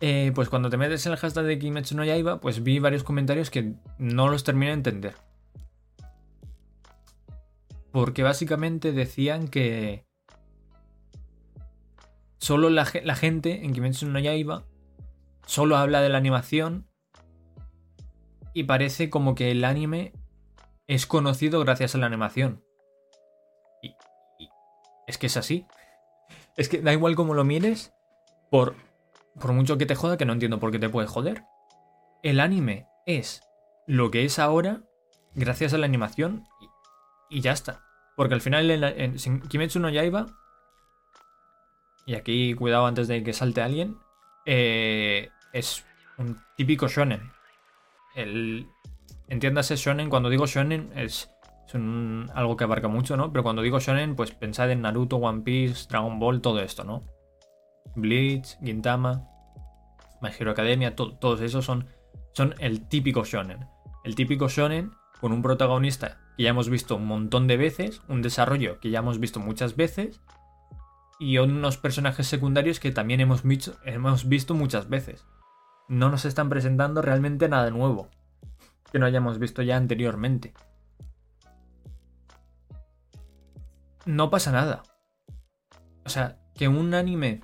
[0.00, 3.02] Eh, pues cuando te metes en el hashtag de Kimetsu no Yaiba, pues vi varios
[3.02, 5.14] comentarios que no los termino de entender.
[7.90, 10.04] Porque básicamente decían que
[12.36, 14.66] solo la, gente en Kimetsu no Yaiba
[15.46, 16.87] solo habla de la animación
[18.58, 20.12] y parece como que el anime
[20.88, 22.64] es conocido gracias a la animación.
[23.80, 23.94] Y,
[25.06, 25.64] es que es así.
[26.56, 27.94] Es que da igual cómo lo mires,
[28.50, 28.74] por,
[29.40, 31.44] por mucho que te joda, que no entiendo por qué te puede joder.
[32.24, 33.42] El anime es
[33.86, 34.82] lo que es ahora
[35.36, 36.42] gracias a la animación
[37.30, 37.84] y ya está.
[38.16, 40.26] Porque al final en, Kimetsu no Yaiba,
[42.06, 43.98] y aquí cuidado antes de que salte alguien,
[44.46, 45.84] eh, es
[46.16, 47.37] un típico shonen.
[48.18, 48.66] El,
[49.28, 51.30] entiéndase shonen, cuando digo shonen es,
[52.34, 53.30] algo que abarca mucho, ¿no?
[53.30, 57.04] Pero cuando digo shonen, pues pensad en Naruto, One Piece, Dragon Ball, todo esto, ¿no?
[57.94, 59.28] Bleach, Gintama,
[60.20, 61.86] My Hero Academia, todos esos son,
[62.32, 63.66] son el típico shonen.
[64.02, 68.22] El típico shonen con un protagonista que ya hemos visto un montón de veces, un
[68.22, 70.20] desarrollo que ya hemos visto muchas veces
[71.20, 73.42] y unos personajes secundarios que también hemos
[73.84, 75.24] hemos visto muchas veces.
[75.88, 78.08] No nos están presentando realmente nada nuevo
[78.90, 80.54] que no hayamos visto ya anteriormente.
[84.06, 84.82] No pasa nada.
[86.04, 87.40] O sea, que un anime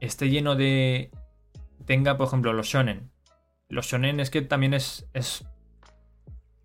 [0.00, 1.10] esté lleno de...
[1.86, 3.10] tenga, por ejemplo, los shonen.
[3.68, 5.46] Los shonen es que también es, es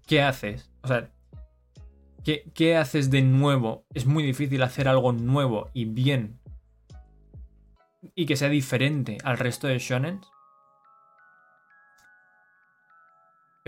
[0.06, 0.70] ¿qué haces?
[0.84, 1.10] O sea,
[2.24, 3.86] ¿qué, haces de nuevo?
[3.94, 6.40] Es muy difícil hacer algo nuevo y bien
[8.16, 10.22] y que sea diferente al resto de shonen.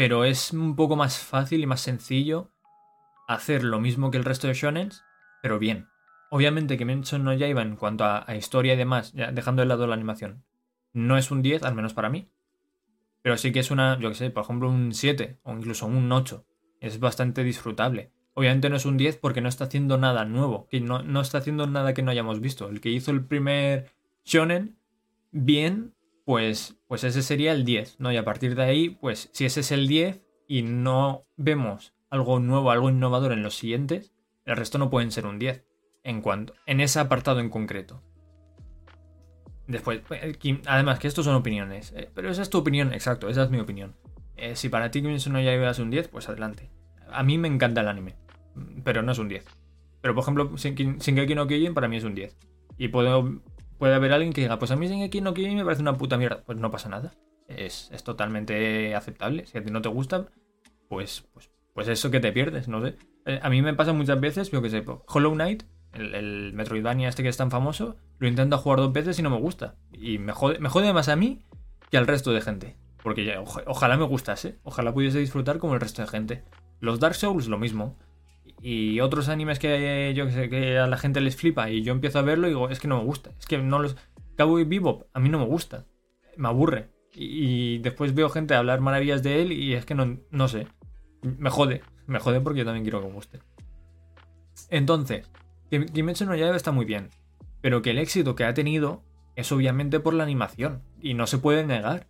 [0.02, 2.50] Pero es un poco más fácil y más sencillo
[3.28, 4.90] hacer lo mismo que el resto de shonen,
[5.44, 5.90] pero bien.
[6.32, 9.62] Obviamente que Mention no ya iba en cuanto a, a, historia y demás, ya dejando
[9.62, 10.44] de lado la animación.
[10.92, 12.32] No es un 10, al menos para mí.
[13.22, 16.12] Pero sí que es una, yo que sé, por ejemplo, un 7 o incluso un
[16.12, 16.48] 8.
[16.80, 18.12] Es bastante disfrutable.
[18.34, 21.38] Obviamente no es un 10 porque no está haciendo nada nuevo, que no, no está
[21.38, 22.70] haciendo nada que no hayamos visto.
[22.70, 23.92] El que hizo el primer
[24.26, 24.80] shonen
[25.30, 25.94] bien,
[26.26, 28.12] pues, pues ese sería el 10, ¿no?
[28.12, 32.40] Y a partir de ahí, pues si ese es el 10 y no vemos algo
[32.40, 34.14] nuevo, algo innovador en los siguientes,
[34.46, 35.66] el resto no pueden ser un 10
[36.04, 38.02] en cuanto en ese apartado en concreto.
[39.68, 43.44] Después, eh, además que estos son opiniones, eh, pero esa es tu opinión, exacto, esa
[43.44, 43.96] es mi opinión.
[44.36, 46.70] Eh, si para ti Kimetsu no Yaiba es un 10, pues adelante.
[47.10, 48.16] A mí me encanta el anime,
[48.84, 49.46] pero no es un 10.
[50.02, 52.36] Pero por ejemplo, Shingeki no Kyojin para mí es un 10.
[52.78, 53.42] Y puedo,
[53.82, 56.16] puede haber alguien que diga, pues a mí Shingeki no Kyojin me parece una puta
[56.16, 56.44] mierda.
[56.46, 57.16] Pues no pasa nada.
[57.48, 59.48] Es, es totalmente aceptable.
[59.48, 60.28] Si a ti no te gusta,
[60.88, 62.96] pues, pues, pues eso que te pierdes, no sé.
[63.42, 65.64] a mí me pasa muchas veces, yo que sé, Hollow Knight
[65.94, 69.32] el, el, Metroidvania este que es tan famoso, lo intento jugar dos veces y no
[69.32, 69.74] me gusta.
[69.92, 71.42] Y me jode, me jode más a mí
[71.90, 72.78] que al resto de gente.
[73.02, 76.44] Porque ya, ojalá me gustase, ojalá pudiese disfrutar como el resto de gente.
[76.82, 77.98] Los Dark Souls lo mismo.
[78.62, 81.94] Y otros animes que yo que sé, que a la gente les flipa y yo
[81.94, 83.32] empiezo a verlo y digo, es que no me gusta.
[83.40, 83.98] Es que no los...
[84.38, 85.86] Cowboy Bebop a mí no me gusta.
[86.38, 86.90] Me aburre.
[87.14, 90.68] Y, después veo gente hablar maravillas de él y es que no, no sé.
[91.24, 91.82] Me jode.
[92.06, 93.40] Me jode porque yo también quiero que me guste.
[94.70, 95.30] Entonces,
[95.70, 97.10] Kimetsu no Yaiba está muy bien,
[97.62, 99.02] pero que el éxito que ha tenido
[99.36, 102.08] es obviamente por la animación, y no se puede negar.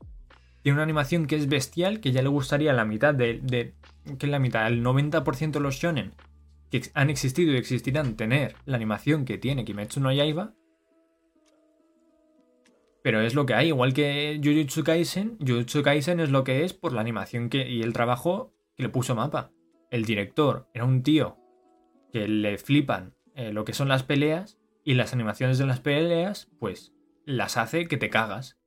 [0.63, 3.39] Tiene una animación que es bestial, que ya le gustaría la mitad de...
[3.41, 3.73] de
[4.17, 6.13] que es la mitad, el 90% de los shonen
[6.71, 10.55] que han existido y existirán tener la animación que tiene Kimetsu no Yaiba.
[13.03, 16.73] Pero es lo que hay, igual que Jujutsu Kaisen, Jujutsu Kaisen es lo que es
[16.73, 19.51] por la animación que, y el trabajo que le puso mapa.
[19.89, 21.37] El director era un tío
[22.13, 26.49] que le flipan eh, lo que son las peleas y las animaciones de las peleas,
[26.59, 26.93] pues
[27.25, 28.59] las hace que te cagas.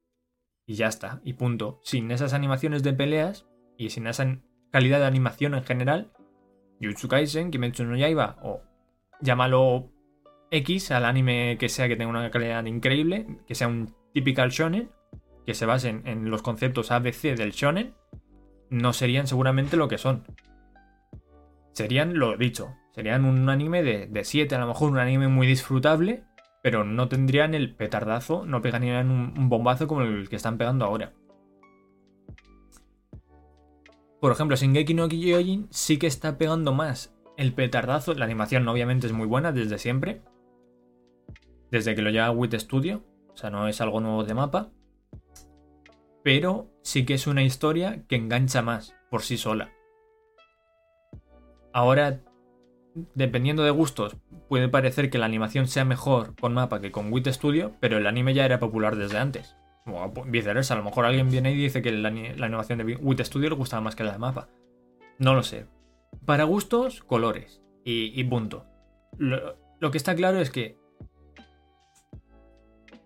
[0.67, 1.81] Y ya está, y punto.
[1.83, 3.47] Sin esas animaciones de peleas
[3.79, 4.41] y sin esa
[4.71, 6.13] calidad de animación en general,
[6.81, 8.63] Jutsu Kaisen, Kimetsu no Yaiba, o
[9.21, 9.91] llámalo
[10.51, 14.91] X al anime que sea que tenga una calidad increíble, que sea un typical shonen,
[15.47, 17.95] que se base en, los conceptos ABC del shonen,
[18.71, 20.25] no serían seguramente lo que son.
[21.73, 26.23] Serían lo dicho, Serían un anime de 7, a lo mejor un anime muy disfrutable,
[26.63, 31.13] pero no tendrían el petardazo, no pegarían un, bombazo como el que están pegando ahora.
[34.25, 38.15] Por ejemplo, Shingeki no Kyojin sí que está pegando más el petardazo.
[38.15, 40.23] La animación obviamente es muy buena desde siempre.
[41.71, 43.05] Desde que lo lleva Wit Studio.
[43.35, 44.71] O sea, no es algo nuevo de mapa.
[46.23, 49.75] Pero sí que es una historia que engancha más por sí sola.
[51.75, 52.23] Ahora
[53.15, 54.17] dependiendo de gustos,
[54.49, 58.07] puede parecer que la animación sea mejor con mapa que con Wit Studio, pero el
[58.07, 59.55] anime ya era popular desde antes.
[59.87, 63.51] O viceversa, a lo mejor alguien viene y dice que la, animación de Wit Studio
[63.51, 64.49] le gustaba más que la de mapa.
[65.19, 65.67] No lo sé.
[66.25, 67.61] Para gustos, colores.
[67.85, 68.65] Y, punto.
[69.19, 70.79] Lo, que está claro es que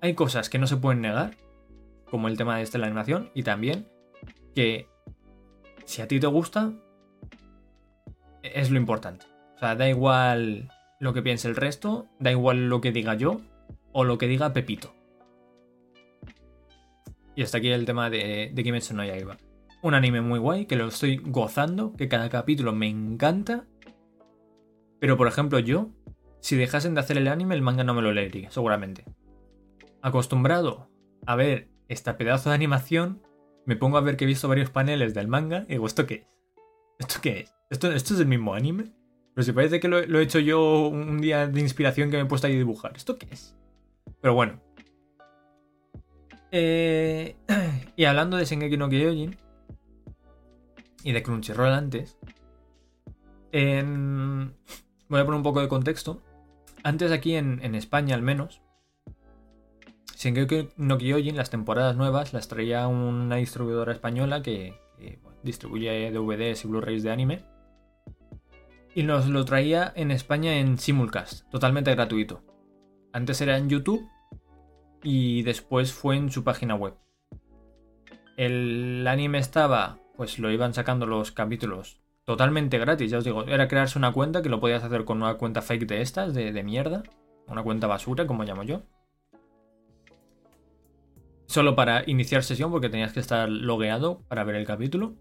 [0.00, 1.36] hay cosas que no se pueden negar,
[2.08, 3.88] como el tema de esta la animación, y también
[4.54, 4.86] que
[5.84, 6.72] si a ti te gusta,
[8.42, 9.26] es lo importante.
[9.56, 13.40] O sea, da igual lo que piense el resto, da igual lo que diga yo
[13.92, 14.94] o lo que diga Pepito.
[17.38, 19.36] Y hasta aquí el tema de, de Kimetsu no Yaiba.
[19.80, 23.64] Un anime muy guay, que lo estoy gozando, que cada capítulo me encanta.
[24.98, 25.90] Pero por ejemplo yo,
[26.40, 29.04] si dejasen de hacer el anime, el manga no me lo leería, seguramente.
[30.02, 30.90] Acostumbrado
[31.26, 33.22] a ver esta pedazo de animación,
[33.66, 36.14] me pongo a ver que he visto varios paneles del manga y digo, ¿esto qué
[36.14, 36.26] es?
[36.98, 37.54] ¿Esto qué es?
[37.70, 38.92] ¿Esto, esto es el mismo anime?
[39.34, 42.26] Pero si parece que lo, he hecho yo un día de inspiración que me he
[42.26, 42.96] puesto ahí a dibujar.
[42.96, 43.56] ¿Esto qué es?
[44.20, 44.60] Pero bueno.
[46.50, 47.36] Eh,
[47.96, 49.36] y hablando de Shingeki no Kyojin
[51.04, 52.16] y de Crunchyroll antes,
[53.52, 56.22] voy a poner un poco de contexto.
[56.82, 58.62] Antes aquí en, España al menos,
[60.16, 64.74] Shingeki no Kyojin, las temporadas nuevas, las traía una distribuidora española que,
[65.42, 67.44] distribuye DVDs y Blu-rays de anime
[68.94, 72.42] y nos lo traía en España en simulcast, totalmente gratuito.
[73.12, 74.08] Antes era en YouTube
[75.10, 76.92] y después fue en su página web.
[78.36, 83.68] El anime estaba, pues lo iban sacando los capítulos totalmente gratis, ya os digo, era
[83.68, 87.04] crearse una cuenta que lo podías hacer con una cuenta fake de estas, de, mierda,
[87.46, 88.82] una cuenta basura, como llamo yo.
[91.46, 95.14] Solo para iniciar sesión porque tenías que estar logueado para ver el capítulo.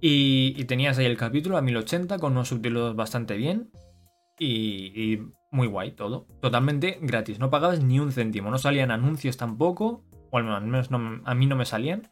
[0.00, 3.70] Y, tenías ahí el capítulo a 1080 con unos subtítulos bastante bien.
[4.38, 5.18] Y,
[5.52, 6.26] muy guay todo.
[6.40, 7.38] Totalmente gratis.
[7.38, 8.50] No pagabas ni un céntimo.
[8.50, 10.04] No salían anuncios tampoco.
[10.30, 10.88] O al menos
[11.24, 12.10] a mí no me salían.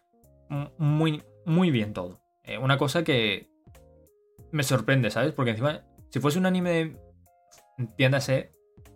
[0.79, 2.21] Muy, muy bien todo.
[2.45, 3.51] Eh, una cosa que
[4.53, 5.33] me sorprende, ¿sabes?
[5.33, 6.97] Porque encima, si fuese un anime,
[7.79, 8.53] entiéndase,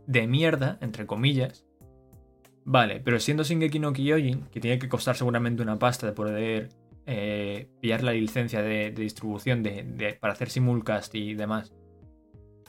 [0.07, 1.65] de mierda, entre comillas,
[2.65, 6.71] Vale, pero siendo Shingeki no Kyojin, que tiene que costar seguramente una pasta de poder
[7.05, 11.75] eh, pillar la licencia de, distribución de, para hacer simulcast y demás,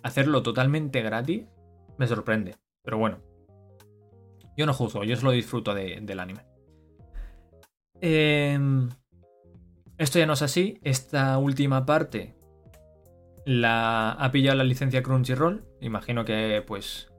[0.04, 1.46] hacerlo totalmente gratis,
[1.98, 2.56] me sorprende.
[2.84, 3.20] Pero bueno,
[4.58, 6.46] yo no juzgo, yo solo disfruto del anime.
[8.02, 8.90] Em,
[9.98, 10.80] esto ya no es así.
[10.84, 12.36] Esta última parte
[13.46, 15.66] la ha pillado la licencia Crunchyroll.
[15.82, 17.12] Imagino que, pues,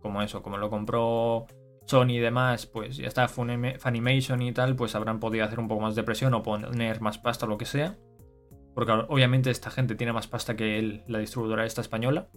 [0.00, 1.46] como eso, como lo compró
[1.86, 5.82] Sony y demás, pues ya está Funimation y tal, pues habrán podido hacer un poco
[5.82, 7.96] más de presión o poner más pasta o lo que sea.
[8.74, 12.30] Porque obviamente esta gente tiene más pasta que la distribuidora esta española.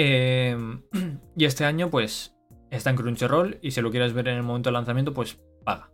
[0.00, 0.82] Em,
[1.36, 2.36] y este año, pues,
[2.70, 5.90] está en Crunchyroll y si lo quieres ver en el momento del lanzamiento, pues paga.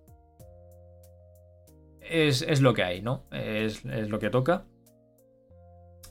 [2.03, 3.25] Es, lo que hay, ¿no?
[3.33, 4.67] Es, lo que toca.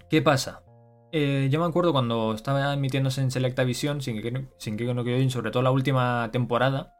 [0.09, 0.63] ¿Qué pasa?
[1.11, 5.03] Eh, yo me acuerdo cuando estaba emitiéndose en Selecta Visión, sin que, sin que no
[5.03, 6.95] quede sobre todo la última temporada.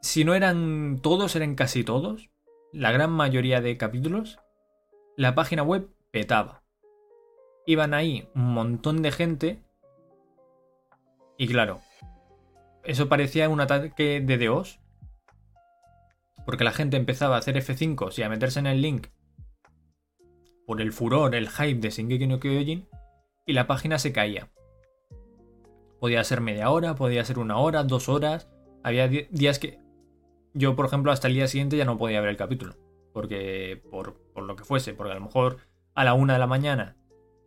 [0.00, 2.30] Si no eran todos, eran casi todos.
[2.72, 4.38] La gran mayoría de capítulos.
[5.18, 6.62] La página web petaba.
[7.68, 9.62] Iban ahí un montón de gente.
[11.36, 11.82] Y claro,
[12.82, 14.80] eso parecía un ataque de Dios.
[16.46, 19.08] Porque la gente empezaba a hacer F5 y a meterse en el link
[20.66, 22.88] por el furor, el hype de Shingeki no Kyojin
[23.44, 24.48] y la página se caía.
[26.00, 28.48] Podía ser media hora, podía ser una hora, dos horas.
[28.82, 29.78] Había días que
[30.54, 32.76] yo, por ejemplo, hasta el día siguiente ya no podía ver el capítulo.
[33.12, 35.58] Porque, por, lo que fuese, porque a lo mejor
[35.94, 36.96] a la una de la mañana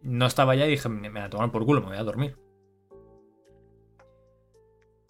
[0.02, 2.04] no estaba ya y dije, me, me voy a tomar por culo, me voy a
[2.04, 2.38] dormir.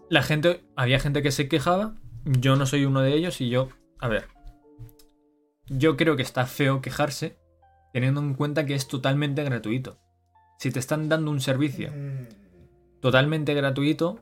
[0.09, 3.69] La gente, había gente que se quejaba, yo no soy uno de ellos y yo
[3.99, 4.27] a ver.
[5.67, 7.37] Yo creo que está feo quejarse
[7.93, 9.97] teniendo en cuenta que es totalmente gratuito.
[10.59, 11.91] Si te están dando un servicio
[12.99, 14.19] totalmente gratuito,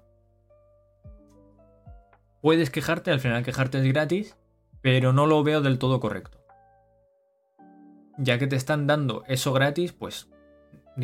[2.41, 4.37] puedes quejarte, al final quejarte es gratis,
[4.81, 6.37] pero no lo veo del todo correcto.
[8.17, 10.29] Ya que te están dando eso gratis, pues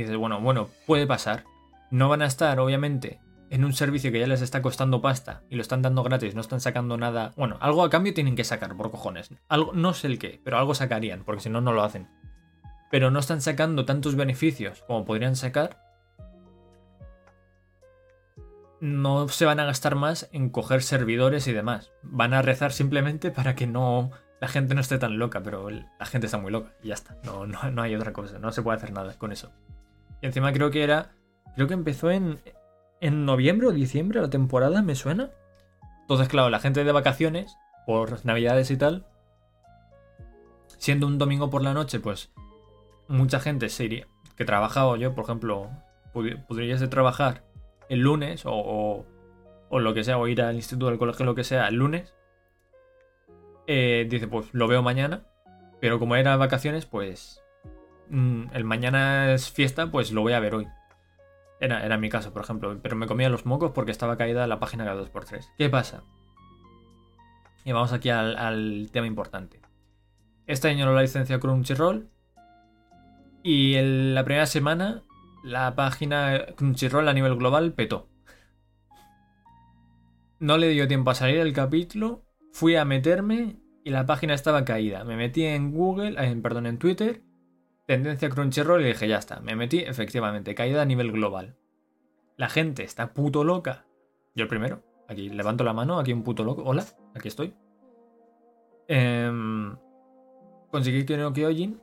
[0.04, 1.44] dices, bueno, bueno, puede pasar.
[1.92, 3.20] No van a estar, obviamente,
[3.50, 6.42] en un servicio que ya les está costando pasta y lo están dando gratis, no
[6.42, 7.34] están sacando nada.
[7.38, 9.34] Bueno, algo a cambio tienen que sacar, por cojones.
[9.48, 12.08] Algo, no sé el qué, pero algo sacarían, porque si no, no lo hacen.
[12.92, 15.84] Pero no están sacando tantos beneficios como podrían sacar.
[18.82, 21.92] No se van a gastar más en coger servidores y demás.
[22.04, 24.12] Van a rezar simplemente para que no.
[24.42, 27.18] La gente no esté tan loca, pero la gente está muy loca y ya está.
[27.24, 29.52] No, no, no hay otra cosa, no se puede hacer nada con eso.
[30.26, 31.12] Encima creo que era.
[31.56, 32.40] Creo que empezó en,
[33.00, 35.30] en noviembre o diciembre la temporada, me suena.
[36.02, 37.56] Entonces, claro, la gente de vacaciones,
[37.86, 39.06] por navidades y tal,
[40.80, 42.34] siendo un domingo por la noche, pues
[43.08, 45.70] mucha gente se que trabajaba yo, por ejemplo,
[46.12, 47.44] podrías trabajar
[47.88, 49.06] el lunes o,
[49.70, 52.16] o, lo que sea, o ir al instituto del colegio, lo que sea, el lunes.
[53.68, 55.24] Eh, dice, pues lo veo mañana,
[55.80, 57.45] pero como era vacaciones, pues
[58.10, 60.68] mm, el mañana es fiesta, pues lo voy a ver hoy.
[61.60, 62.78] Era, mi caso, por ejemplo.
[62.82, 65.54] Pero me comía los mocos porque estaba caída la página cada 2x3.
[65.58, 66.04] ¿Qué pasa?
[67.64, 69.60] Y vamos aquí al, tema importante.
[70.48, 72.10] Este año la licencia Crunchyroll.
[73.42, 75.04] Y en la primera semana
[75.44, 78.10] la página Crunchyroll a nivel global petó.
[80.40, 82.24] No le dio tiempo a salir el capítulo.
[82.52, 85.04] Fui a meterme y la página estaba caída.
[85.04, 87.24] Me metí en Google, perdón, en Twitter
[87.86, 91.56] Tendencia Crunchyroll y dije, ya está, me metí, efectivamente, caída a nivel global.
[92.36, 93.86] La gente está puto loca.
[94.34, 96.64] Yo el primero, aquí levanto la mano, aquí un puto loco.
[96.66, 97.54] Hola, aquí estoy.
[98.88, 99.32] Eh,
[100.72, 101.74] conseguí que no que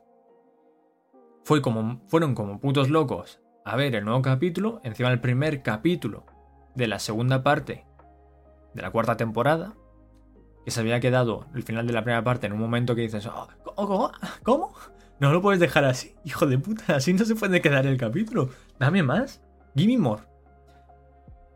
[1.44, 6.26] Fue como, fueron como putos locos a ver el nuevo capítulo, encima el primer capítulo
[6.74, 7.86] de la segunda parte
[8.74, 9.74] de la cuarta temporada,
[10.64, 13.26] que se había quedado el final de la primera parte en un momento que dices,
[13.26, 14.72] oh, ¿cómo?
[15.22, 16.96] No lo puedes dejar así, hijo de puta.
[16.96, 18.50] Así no se puede quedar el capítulo.
[18.80, 19.40] Dame más.
[19.76, 20.22] Give me more.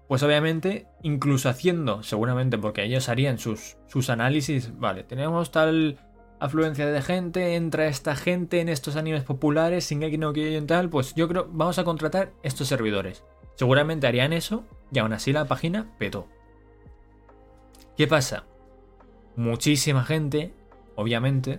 [0.07, 5.99] Pues obviamente, incluso haciendo, seguramente porque ellos harían sus, sus análisis, vale, tenemos tal
[6.39, 10.89] afluencia de gente, entra esta gente en estos animes populares, sin que no quieren tal,
[10.89, 13.25] pues yo creo, vamos a contratar estos servidores.
[13.57, 16.29] Seguramente harían eso y aún así la página petó.
[17.97, 18.45] ¿Qué pasa?
[19.35, 20.55] Muchísima gente,
[20.95, 21.59] obviamente,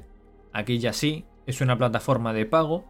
[0.54, 2.86] aquí ya sí, es una plataforma de pago,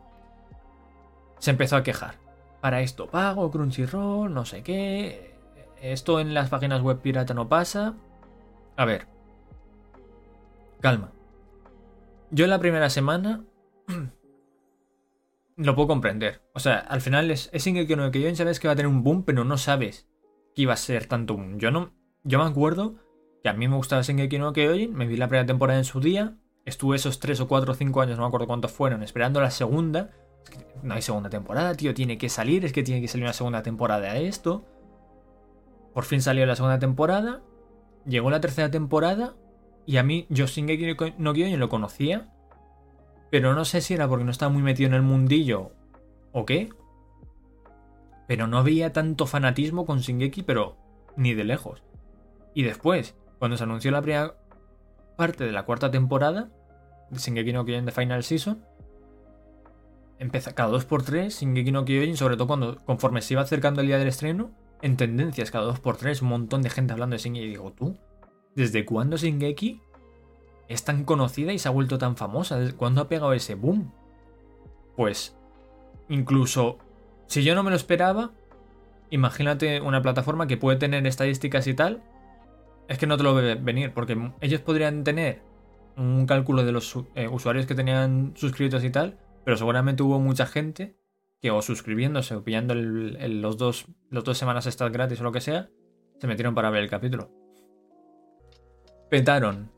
[1.40, 2.16] se empezó a quejar.
[2.60, 5.36] Para esto pago, Crunchyroll, no sé qué.
[5.82, 7.94] Esto en las páginas web pirata no pasa.
[8.76, 9.08] A ver.
[10.82, 11.12] Calma.
[12.32, 13.44] Yo en la primera semana
[15.56, 16.42] lo puedo comprender.
[16.54, 19.04] O sea, al final es, es que no yo sabes que va a tener un
[19.04, 20.10] boom, pero no sabes
[20.56, 21.60] que iba a ser tanto un.
[21.60, 21.94] Yo no.
[22.24, 22.96] Yo me acuerdo
[23.44, 26.36] que a mí me gustaba Shingeki no me vi la primera temporada en su día,
[26.68, 29.52] estuve esos 3 o 4 o 5 años, no me acuerdo cuántos fueron, esperando la
[29.52, 30.12] segunda.
[30.44, 33.24] Es que no hay segunda temporada, tío, tiene que salir, es que tiene que salir
[33.24, 34.66] una segunda temporada de esto.
[35.94, 37.42] Por fin salió la segunda temporada,
[38.06, 39.36] llegó la tercera temporada
[39.86, 42.34] y a mí yo Shingeki no Kyojin lo conocía,
[43.32, 45.72] pero no sé si era porque no estaba muy metido en el mundillo
[46.34, 46.70] o qué.
[48.28, 50.76] Pero no había tanto fanatismo con Shingeki, pero
[51.16, 51.82] ni de lejos.
[52.54, 54.36] Y después, cuando se anunció la primera
[55.18, 56.48] parte de la cuarta temporada
[57.10, 58.64] de Shingeki no Kyojin de Final Season,
[60.20, 63.98] empieza cada 2x3 Shingeki no Kyojin, sobre todo cuando conforme se iba acercando el día
[63.98, 64.52] del estreno,
[64.82, 67.46] en tendencias cada 2x3, un montón de gente hablando de Shingeki.
[67.46, 67.98] Y digo, tú,
[68.56, 69.82] ¿desde cuándo Shingeki
[70.70, 72.58] es tan conocida y se ha vuelto tan famosa?
[72.58, 73.92] ¿Desde cuándo ha pegado ese boom?
[74.96, 75.36] Pues,
[76.10, 76.78] incluso
[77.28, 78.32] si yo no me lo esperaba,
[79.10, 82.04] imagínate una plataforma que puede tener estadísticas y tal,
[82.88, 85.42] es que no te lo ve venir, porque ellos podrían tener
[85.98, 90.46] un cálculo de los eh, usuarios que tenían suscritos y tal, pero seguramente hubo mucha
[90.46, 90.98] gente
[91.42, 95.42] que o suscribiéndose o pillando los, dos, los dos semanas estas gratis o lo que
[95.42, 95.70] sea,
[96.20, 97.32] se metieron para ver el capítulo.
[99.10, 99.72] Petaron.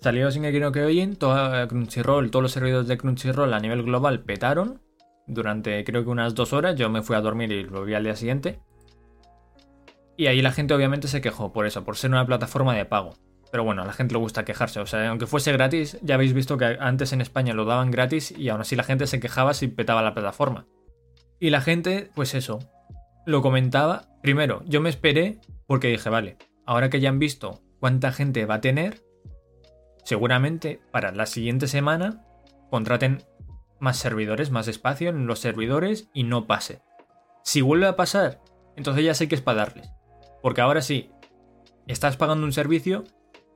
[0.00, 3.82] Salió sin que no que oyen, toda Crunchyroll, todos los servidores de Crunchyroll a nivel
[3.82, 4.82] global petaron
[5.26, 6.76] durante creo que unas dos horas.
[6.76, 8.60] Yo me fui a dormir y lo vi al día siguiente.
[10.16, 13.14] Y ahí la gente obviamente se quejó por eso, por ser una plataforma de pago.
[13.50, 14.80] Pero bueno, a la gente le gusta quejarse.
[14.80, 18.32] O sea, aunque fuese gratis, ya habéis visto que antes en España lo daban gratis
[18.36, 20.66] y aún así la gente se quejaba si petaba la plataforma.
[21.40, 22.58] Y la gente, pues eso,
[23.26, 24.08] lo comentaba.
[24.22, 26.36] Primero, yo me esperé porque dije, vale,
[26.66, 29.02] ahora que ya han visto cuánta gente va a tener,
[30.04, 32.24] seguramente para la siguiente semana
[32.70, 33.22] contraten
[33.78, 36.82] más servidores, más espacio en los servidores y no pase.
[37.44, 38.40] Si vuelve a pasar,
[38.76, 39.93] entonces ya sé que es para darles.
[40.44, 41.10] Porque ahora sí,
[41.86, 43.04] estás pagando un servicio,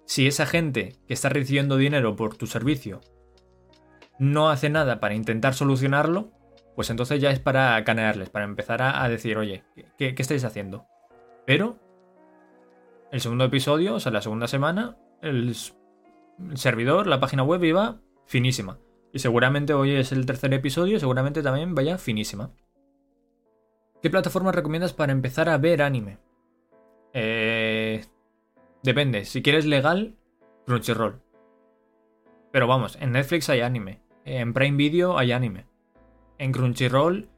[0.07, 3.03] si esa gente que está recibiendo dinero por tu servicio
[4.19, 6.33] no hace nada para intentar solucionarlo,
[6.75, 9.65] pues entonces ya es para canearles, para empezar a, decir, oye,
[9.99, 10.87] ¿qué, estáis haciendo?
[11.45, 11.79] Pero,
[13.13, 15.55] el segundo episodio, o sea, la segunda semana, el,
[16.49, 18.79] el servidor, la página web iba finísima.
[19.13, 22.51] Y seguramente hoy es el tercer episodio, seguramente también vaya finísima.
[24.01, 26.27] ¿Qué plataforma recomiendas para empezar a ver anime?
[27.13, 28.05] Eh,
[28.83, 29.25] depende.
[29.25, 30.17] Si quieres legal,
[30.67, 31.23] Crunchyroll.
[32.53, 34.01] Pero vamos, en Netflix hay anime.
[34.25, 35.67] En Prime Video hay anime.
[36.39, 37.29] En Crunchyroll,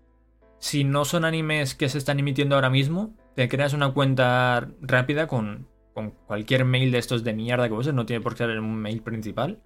[0.58, 5.26] si no son animes que se están emitiendo ahora mismo, te creas una cuenta rápida
[5.26, 7.94] con, con cualquier mail de estos de mierda que uses.
[7.94, 9.60] No tiene por qué ser un mail principal.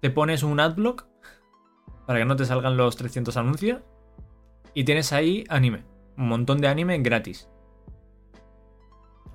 [0.00, 1.06] Te pones un adblock
[2.06, 3.82] para que no te salgan los 300 anuncios.
[4.74, 5.84] Y tienes ahí anime.
[6.16, 7.48] Un montón de anime gratis.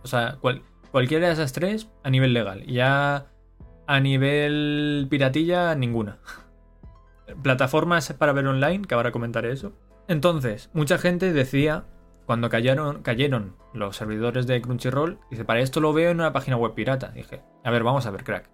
[0.04, 0.40] O sea,
[0.92, 2.66] cualquiera de esas tres a nivel legal.
[2.66, 3.28] Ya
[3.88, 6.20] a nivel piratilla, ninguna.
[7.44, 9.74] Plataformas para ver online, que ahora comentaré eso.
[10.08, 11.86] Entonces, mucha gente decía,
[12.26, 16.58] cuando cayeron, cayeron los servidores de Crunchyroll, dice, para esto lo veo en una página
[16.58, 17.10] web pirata.
[17.10, 18.50] Dije, a ver, vamos a ver, crack.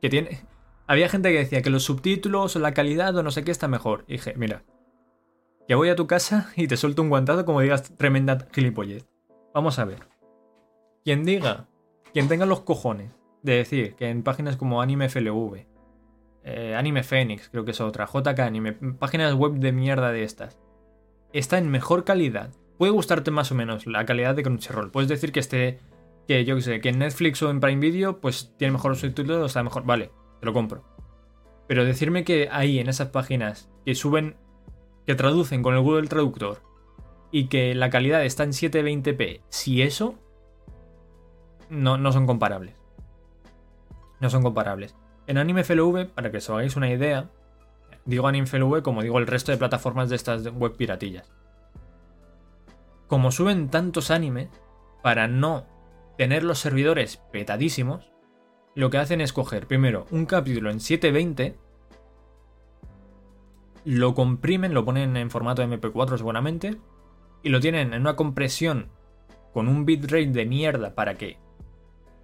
[0.00, 0.46] Que tiene.
[0.86, 3.68] Había gente que decía que los subtítulos o la calidad o no sé qué está
[3.68, 4.04] mejor.
[4.06, 4.64] dije, mira,
[5.68, 9.06] ya voy a tu casa y te suelto un guantado como digas tremenda gilipollez.
[9.54, 10.11] Vamos a ver.
[11.04, 11.66] Quien diga,
[12.12, 13.10] quien tenga los cojones
[13.42, 15.66] de decir que en páginas como Anime FLV,
[16.44, 20.58] eh, Anime Phoenix, creo que es otra, JK Anime, páginas web de mierda de estas,
[21.32, 22.50] está en mejor calidad.
[22.78, 24.90] Puede gustarte más o menos la calidad de Crunchyroll.
[24.90, 25.80] Puedes decir que esté,
[26.28, 29.46] que yo que sé, que en Netflix o en Prime Video, pues tiene mejor subtítulos,
[29.46, 29.84] está mejor.
[29.84, 30.84] Vale, te lo compro.
[31.66, 34.36] Pero decirme que ahí en esas páginas que suben,
[35.06, 36.62] que traducen con el Google Traductor
[37.30, 40.18] y que la calidad está en 720p, si eso,
[41.72, 42.76] no, no son comparables.
[44.20, 44.94] No son comparables.
[45.26, 47.30] En Anime FLV, para que os hagáis una idea,
[48.04, 51.32] digo Anime FLV como digo el resto de plataformas de estas web piratillas.
[53.06, 54.48] Como suben tantos animes,
[55.02, 55.66] para no
[56.18, 58.12] tener los servidores petadísimos,
[58.74, 61.58] lo que hacen es coger primero un capítulo en 720,
[63.84, 66.78] lo comprimen, lo ponen en formato MP4 seguramente,
[67.42, 68.90] y lo tienen en una compresión
[69.52, 71.41] con un bitrate de mierda para que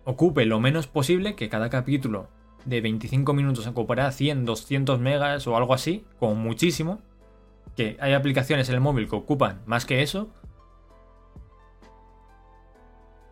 [0.09, 2.28] ocupe lo menos posible, que cada capítulo
[2.64, 7.02] de 25 minutos ocupará 100, 200 megas o algo así, como muchísimo,
[7.76, 10.30] que hay aplicaciones en el móvil que ocupan más que eso.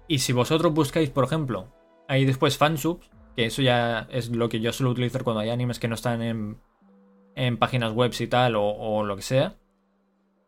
[0.06, 1.72] Y si vosotros buscáis, por ejemplo,
[2.08, 5.78] hay después fansubs, que eso ya es lo que yo suelo utilizar cuando hay animes
[5.78, 6.58] que no están en,
[7.36, 9.56] en páginas web y tal o, o lo que sea.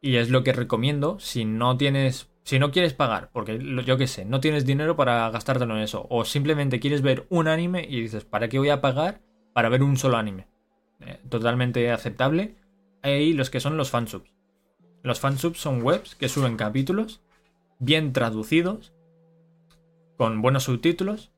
[0.03, 1.19] Y es lo que recomiendo.
[1.21, 5.29] Si no tienes Si no quieres pagar, porque yo qué sé, no tienes dinero para
[5.29, 8.81] gastártelo en eso, o simplemente quieres ver un anime y dices, ¿para qué voy a
[8.81, 9.21] pagar
[9.53, 10.49] para ver un solo anime?
[11.01, 12.55] Eh, totalmente aceptable.
[13.03, 14.33] Hay los que son los fansubs.
[15.03, 17.21] Los fansubs son webs que suben capítulos
[17.81, 18.95] bien traducidos,
[20.17, 21.31] con buenos subtítulos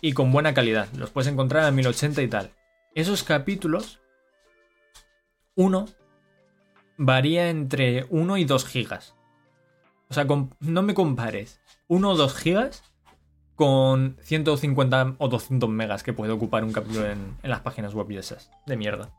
[0.00, 0.86] y con buena calidad.
[0.92, 2.52] Los puedes encontrar a 1080 y tal.
[2.94, 3.98] Esos capítulos,
[5.56, 5.88] uno
[6.96, 9.17] varía entre 1 y 2 gigas.
[10.10, 10.26] O sea,
[10.60, 12.82] no me compares 1 o 2 gigas
[13.58, 18.16] con 150 o 200 megas que puede ocupar un capítulo en, las páginas web y
[18.16, 18.50] esas.
[18.66, 19.10] De mierda.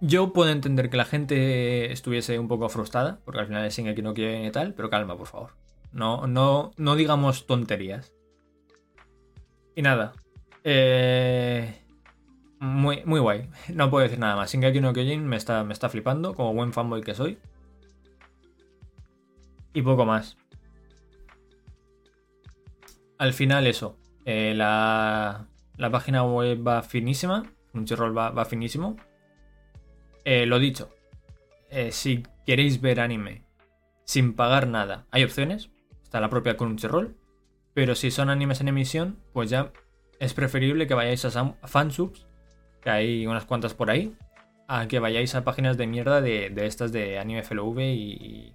[0.00, 4.02] Yo puedo entender que la gente estuviese un poco frustrada, porque al final es Shingeki
[4.02, 5.52] no quiere y tal, pero calma, por favor.
[5.90, 8.12] No, no, no digamos tonterías.
[9.74, 10.12] Y nada.
[10.62, 11.80] Eh,
[12.60, 13.48] muy, muy guay.
[13.72, 14.52] No puedo decir nada más.
[14.52, 17.38] Shingeki no Kyojin me está, me está flipando, como buen fanboy que soy.
[19.74, 20.36] Y poco más.
[23.18, 23.98] Al final eso.
[24.24, 27.42] Eh, la, la, página web va finísima.
[27.72, 28.96] Crunchyroll va, va finísimo.
[30.24, 30.90] Eh, lo dicho.
[31.70, 33.44] Eh, si queréis ver anime
[34.04, 35.70] sin pagar nada, hay opciones.
[36.02, 37.16] Está la propia Crunchyroll.
[37.74, 39.72] Pero si son animes en emisión, pues ya
[40.20, 42.28] es preferible que vayáis a fansubs,
[42.80, 44.16] que hay unas cuantas por ahí,
[44.68, 48.54] a que vayáis a páginas de mierda de, de estas de anime FLV y,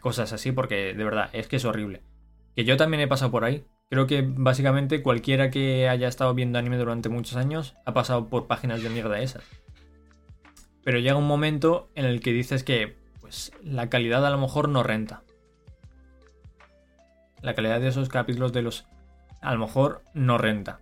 [0.00, 2.02] cosas así, porque de verdad, es que es horrible.
[2.54, 3.64] Que yo también he pasado por ahí.
[3.90, 8.46] Creo que básicamente cualquiera que haya estado viendo anime durante muchos años ha pasado por
[8.46, 9.44] páginas de mierda esas.
[10.82, 14.68] Pero llega un momento en el que dices que pues la calidad a lo mejor
[14.68, 15.22] no renta.
[17.42, 18.86] La calidad de esos capítulos de los
[19.40, 20.80] a lo mejor no renta.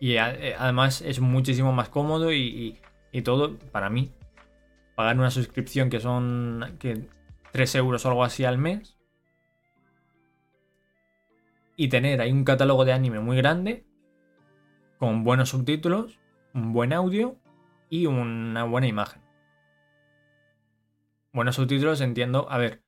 [0.00, 2.78] Y eh, además es muchísimo más cómodo y,
[3.12, 4.12] y todo para mí.
[4.94, 7.08] Pagar una suscripción que son que
[7.52, 8.96] 3 euros o algo así al mes.
[11.76, 13.86] Y tener ahí un catálogo de anime muy grande,
[14.98, 16.18] con buenos subtítulos,
[16.54, 17.36] un buen audio
[17.88, 19.22] y una buena imagen.
[21.32, 22.82] Buenos subtítulos entiendo, a ver,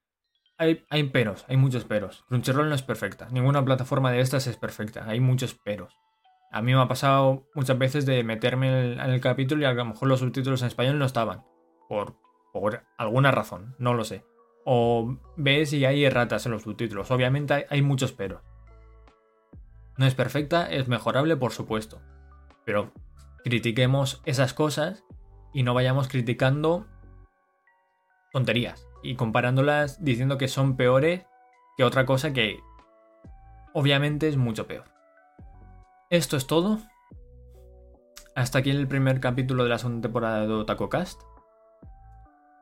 [0.58, 2.24] hay, hay, peros, hay muchos peros.
[2.28, 5.96] Crunchyroll no es perfecta, ninguna plataforma de estas es perfecta, hay muchos peros.
[6.50, 9.84] A mí me ha pasado muchas veces de meterme en el, capítulo y a lo
[9.84, 11.44] mejor los subtítulos en español no estaban.
[11.88, 12.16] Por,
[12.52, 14.24] por alguna razón, no lo sé
[14.64, 17.10] o ves y hay erratas en los subtítulos.
[17.10, 18.42] Obviamente hay, muchos pero.
[19.96, 22.00] No es perfecta, es mejorable, por supuesto.
[22.64, 22.92] Pero
[23.44, 25.04] critiquemos esas cosas
[25.52, 26.86] y no vayamos criticando
[28.32, 31.26] tonterías y comparándolas diciendo que son peores
[31.76, 32.60] que otra cosa que
[33.72, 34.84] obviamente es mucho peor.
[36.10, 36.78] Esto es todo.
[38.34, 41.29] Hasta aquí el primer capítulo de la segunda temporada de OtakoCast.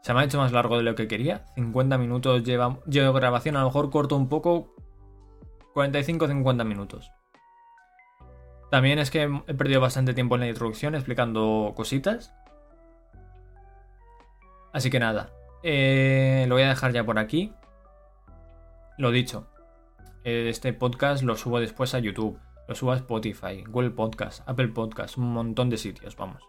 [0.09, 1.45] Se me ha hecho más largo de lo que quería.
[1.57, 4.75] 50 minutos lleva, llevo grabación, a lo mejor corto un poco.
[5.75, 7.11] 45-50 minutos.
[8.71, 12.33] También es que he perdido bastante tiempo en la introducción explicando cositas.
[14.73, 15.29] Así que nada.
[15.63, 17.53] Eh, lo voy a dejar ya por aquí.
[18.97, 19.47] Lo dicho.
[20.25, 22.41] Este podcast lo subo después a YouTube.
[22.67, 26.43] Lo subo a Spotify, Google Podcast, Apple Podcast, un montón de sitios, vamos.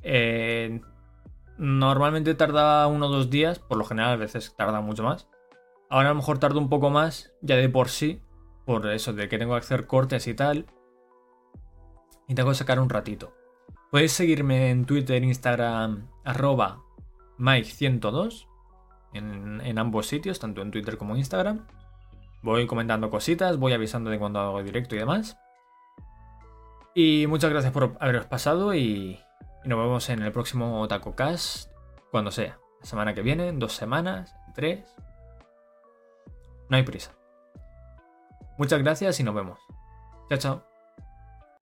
[0.00, 0.80] Eh,
[1.58, 5.28] Normalmente tarda uno o dos días, por lo general a veces tarda mucho más.
[5.88, 8.20] Ahora a lo mejor tarda un poco más, ya de por sí,
[8.64, 10.66] por eso de que tengo que hacer cortes y tal.
[12.28, 13.32] Y tengo que sacar un ratito.
[13.90, 16.82] Podéis seguirme en Twitter, Instagram, arroba
[17.38, 18.48] Mike102,
[19.14, 21.66] en, en ambos sitios, tanto en Twitter como en Instagram.
[22.42, 25.38] Voy comentando cositas, voy avisando de cuando hago directo y demás.
[26.94, 29.20] Y muchas gracias por haberos pasado y,
[29.66, 31.70] nos vemos en el próximo Taco Cast,
[32.10, 32.58] cuando sea.
[32.80, 34.84] La semana que viene, dos semanas, tres.
[36.68, 37.12] No hay prisa.
[38.58, 39.58] Muchas gracias y nos vemos.
[40.28, 40.65] Chao, chao.